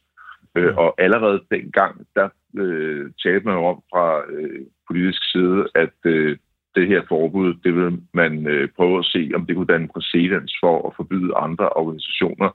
[0.55, 5.97] Øh, og allerede dengang, der øh, talte man jo om fra øh, politisk side, at
[6.05, 6.37] øh,
[6.75, 10.53] det her forbud, det vil man øh, prøve at se, om det kunne danne præcedens
[10.63, 12.49] for at forbyde andre organisationer.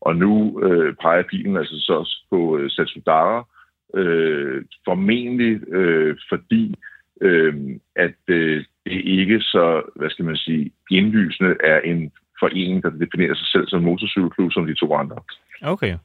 [0.00, 3.46] Og nu øh, peger pilen altså så også på øh, Satsudara,
[3.94, 6.74] øh, formentlig øh, fordi
[7.20, 7.54] øh,
[7.96, 13.34] at øh, det ikke så, hvad skal man sige, indlysende er en forening, der definerer
[13.34, 15.16] sig selv som motorcykelklub, som de to andre.
[15.62, 15.96] Okay.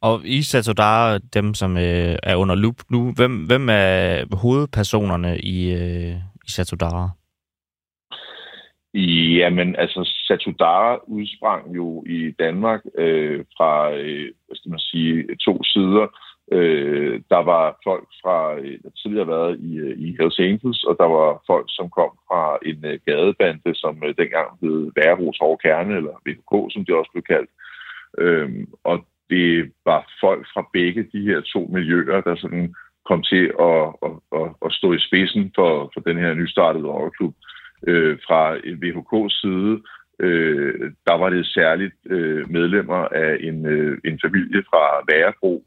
[0.00, 5.74] Og I Satodara, dem som øh, er under loop nu, hvem, hvem er hovedpersonerne i,
[5.74, 6.14] øh,
[6.46, 7.10] i Satodara?
[8.94, 15.62] Jamen, altså Satudara udsprang jo i Danmark øh, fra, øh, hvad skal man sige, to
[15.62, 16.06] sider.
[16.52, 20.84] Øh, der var folk fra, øh, der tidligere har været i, øh, i Hells Angels,
[20.84, 25.38] og der var folk, som kom fra en øh, gadebande, som øh, dengang hed Værhus
[25.40, 27.50] Hårde Kerne, eller VHK, som det også blev kaldt.
[28.18, 28.50] Øh,
[28.84, 32.74] og det var folk fra begge de her to miljøer, der sådan
[33.08, 37.34] kom til at, at, at, at stå i spidsen for, for den her nystartede rockerklub.
[37.34, 37.53] Øh,
[37.86, 39.82] Øh, fra VHK's side,
[40.20, 45.64] øh, der var det særligt øh, medlemmer af en, øh, en familie fra Værebro,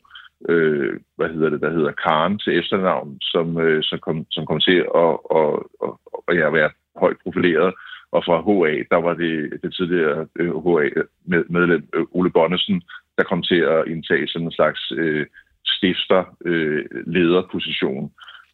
[0.49, 4.59] øh, hvad hedder det, der hedder Karen til efternavn, som, øh, som, kom, som kom
[4.59, 5.53] til at, at,
[5.83, 5.93] at,
[6.29, 7.73] at, at være højt profileret.
[8.11, 12.81] Og fra HA, der var det det tidligere øh, HA-medlem øh, Ole Bonnesen,
[13.17, 15.25] der kom til at indtage sådan en slags øh,
[15.65, 18.11] stifter øh, lederposition.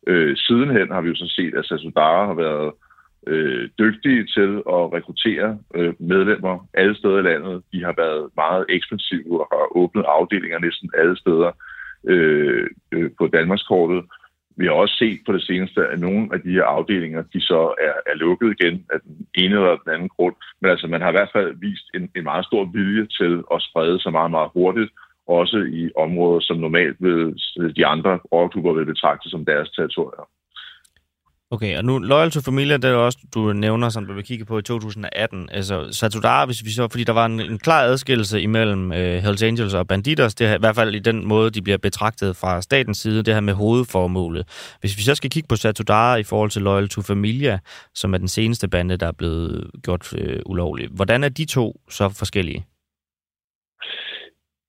[0.07, 2.71] Øh, sidenhen har vi jo så set, at Sasudara har været
[3.27, 7.63] øh, dygtige til at rekruttere øh, medlemmer alle steder i landet.
[7.73, 11.51] De har været meget ekspansive og har åbnet afdelinger næsten alle steder
[12.07, 14.03] øh, øh, på Danmarkskortet.
[14.57, 17.61] vi har også set på det seneste, at nogle af de her afdelinger, de så
[17.87, 20.35] er, er lukket igen af den ene eller den anden grund.
[20.61, 23.61] Men altså, man har i hvert fald vist en, en meget stor vilje til at
[23.61, 24.91] sprede sig meget, meget hurtigt,
[25.27, 27.39] også i områder, som normalt vil,
[27.75, 30.25] de andre rockklubber vil betragte som deres territorier.
[31.53, 34.45] Okay, og nu Loyal to Familia, det er også, du nævner, som du vil kigge
[34.45, 35.49] på i 2018.
[35.51, 39.43] Altså, Satudar, hvis vi så, fordi der var en, en klar adskillelse imellem øh, Hells
[39.43, 42.61] Angels og Banditers, det her, i hvert fald i den måde, de bliver betragtet fra
[42.61, 44.43] statens side, det her med hovedformålet.
[44.79, 47.59] Hvis vi så skal kigge på Satudar i forhold til Loyal to Familia,
[47.93, 51.81] som er den seneste bande, der er blevet gjort øh, ulovlig, hvordan er de to
[51.89, 52.65] så forskellige?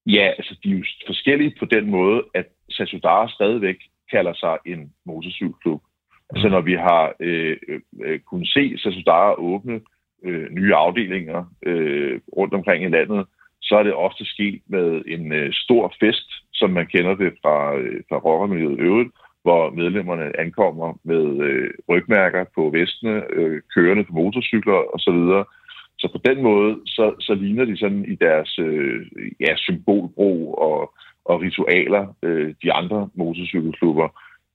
[0.06, 3.76] Ja, altså de er jo forskellige på den måde, at Satudar stadigvæk
[4.10, 5.82] kalder sig en motorcykelklub.
[6.30, 9.80] Altså når vi har øh, øh, øh kunnet se Sasudara åbne
[10.24, 13.26] øh, nye afdelinger øh, rundt omkring i landet,
[13.62, 17.76] så er det ofte sket med en øh, stor fest, som man kender det fra,
[17.76, 19.10] øh, fra rockermiljøet øvrigt,
[19.42, 25.20] hvor medlemmerne ankommer med øh, rygmærker på vestene, øh, kørende på motorcykler osv.
[25.98, 29.06] Så på den måde, så, så ligner de sådan i deres øh,
[29.40, 30.94] ja, symbolbrug og,
[31.24, 34.08] og ritualer øh, de andre motorcykelklubber.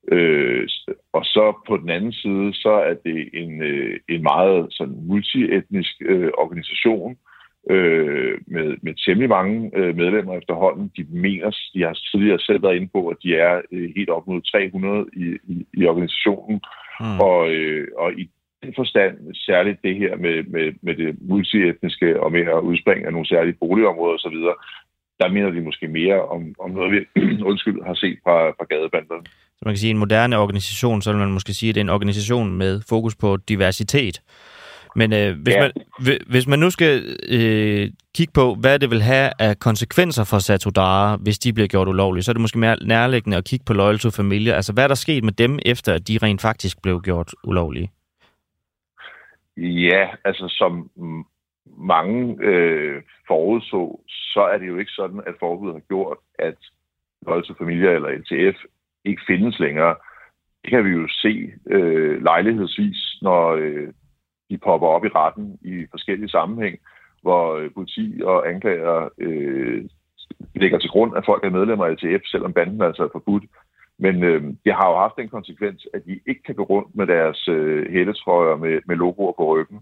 [0.08, 0.68] Øh,
[1.12, 5.94] og så på den anden side, så er det en, øh, en meget sådan multietnisk
[6.00, 7.18] øh, organisation
[7.70, 10.92] øh, med, med temmelig mange øh, medlemmer efterhånden.
[10.96, 14.26] De mener, de har tidligere selv været inde på, at de er øh, helt op
[14.26, 16.60] mod 300 i, i, i organisationen.
[17.00, 17.20] Mm.
[17.20, 18.30] Og, øh, og i
[18.62, 23.12] den forstand, særligt det her med, med, med det multietniske og med at udspringe af
[23.12, 24.36] nogle særlige boligområder osv.,
[25.20, 27.00] der mener de måske mere om, om noget, vi
[27.50, 29.24] undskyld, har set fra, fra gadebanderne.
[29.60, 31.84] Så man kan sige, en moderne organisation, så vil man måske sige, at det er
[31.84, 34.22] en organisation med fokus på diversitet.
[34.96, 35.60] Men øh, hvis, ja.
[35.60, 35.72] man,
[36.30, 41.16] hvis man nu skal øh, kigge på, hvad det vil have af konsekvenser for Satudara,
[41.16, 43.98] hvis de bliver gjort ulovlige, så er det måske mere nærliggende at kigge på Loyal
[43.98, 44.54] to Familie.
[44.54, 47.90] Altså, hvad er der sket med dem, efter at de rent faktisk blev gjort ulovlige?
[49.56, 50.90] Ja, altså som
[51.78, 56.58] mange øh, forudså, så er det jo ikke sådan, at forbuddet har gjort, at
[57.26, 58.58] Loyal to Familie eller LTF
[59.04, 59.94] ikke findes længere.
[60.62, 63.88] Det kan vi jo se øh, lejlighedsvis, når øh,
[64.50, 66.78] de popper op i retten i forskellige sammenhæng,
[67.22, 69.84] hvor øh, politi og anklager øh,
[70.54, 73.44] lægger til grund, at folk er medlemmer af ATF, selvom banden altså er forbudt.
[73.98, 77.06] Men øh, det har jo haft den konsekvens, at de ikke kan gå rundt med
[77.06, 79.80] deres øh, hættetrøjer med, med logoer på ryggen.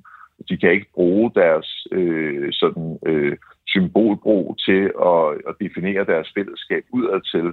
[0.49, 6.85] De kan ikke bruge deres øh, sådan, øh, symbolbrug til at, at definere deres fællesskab
[6.93, 7.53] udadtil.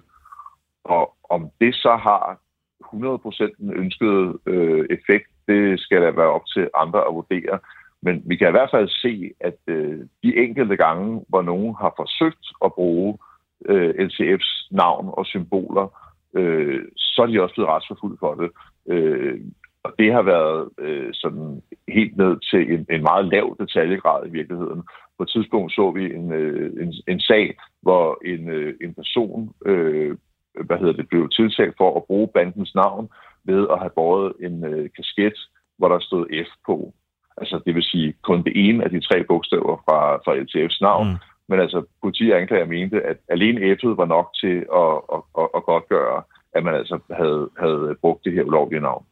[0.86, 2.40] Og om det så har
[2.84, 7.60] 100% den ønskede øh, effekt, det skal da være op til andre at vurdere.
[8.02, 11.94] Men vi kan i hvert fald se, at øh, de enkelte gange, hvor nogen har
[11.98, 13.18] forsøgt at bruge
[13.66, 15.88] øh, LCF's navn og symboler,
[16.34, 18.50] øh, så er de også blevet retsforfulgt for det.
[18.88, 19.42] Øh,
[19.84, 24.32] og det har været øh, sådan helt ned til en, en meget lav detaljegrad i
[24.32, 24.84] virkeligheden.
[25.18, 29.54] På et tidspunkt så vi en, øh, en, en sag, hvor en, øh, en person
[29.66, 30.18] øh,
[30.66, 33.10] hvad hedder det, blev tiltalt for at bruge bandens navn
[33.44, 35.38] ved at have båret en øh, kasket,
[35.78, 36.94] hvor der stod F på.
[37.38, 41.08] Altså det vil sige kun det ene af de tre bogstaver fra, fra LTF's navn.
[41.08, 41.18] Mm.
[41.50, 45.48] Men altså politi og anklager mente, at alene F'et var nok til at, at, at,
[45.56, 46.24] at godtgøre,
[46.56, 49.06] at man altså havde, havde brugt det her ulovlige navn.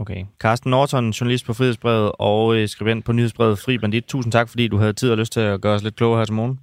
[0.00, 0.24] Okay.
[0.38, 4.04] Carsten Norton, journalist på Frihedsbrevet og øh, skribent på nyhedsbrevet Fri Bandit.
[4.04, 6.24] Tusind tak, fordi du havde tid og lyst til at gøre os lidt klogere her
[6.24, 6.60] til morgen.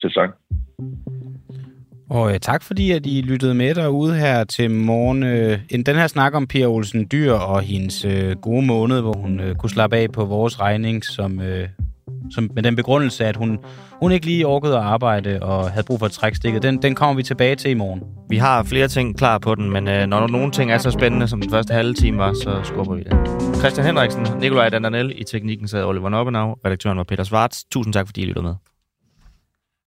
[0.00, 0.30] Til tak.
[2.10, 5.22] Og øh, tak fordi, at I lyttede med derude her til morgen.
[5.22, 9.40] Øh, den her snak om Pia Olsen Dyr og hendes øh, gode måned, hvor hun
[9.40, 11.68] øh, kunne slappe af på vores regning, som, øh,
[12.30, 13.58] som med den begrundelse, at hun,
[14.02, 16.94] hun ikke lige orkede at arbejde og havde brug for at trække stikket, Den, den
[16.94, 18.02] kommer vi tilbage til i morgen.
[18.30, 21.28] Vi har flere ting klar på den, men øh, når nogle ting er så spændende,
[21.28, 23.16] som den første halve time var, så skubber vi det.
[23.58, 27.64] Christian Henriksen, Nikolaj Dandanel i teknikken sad Oliver Noppenau, redaktøren var Peter Svarts.
[27.64, 28.54] Tusind tak, fordi I lyttede med.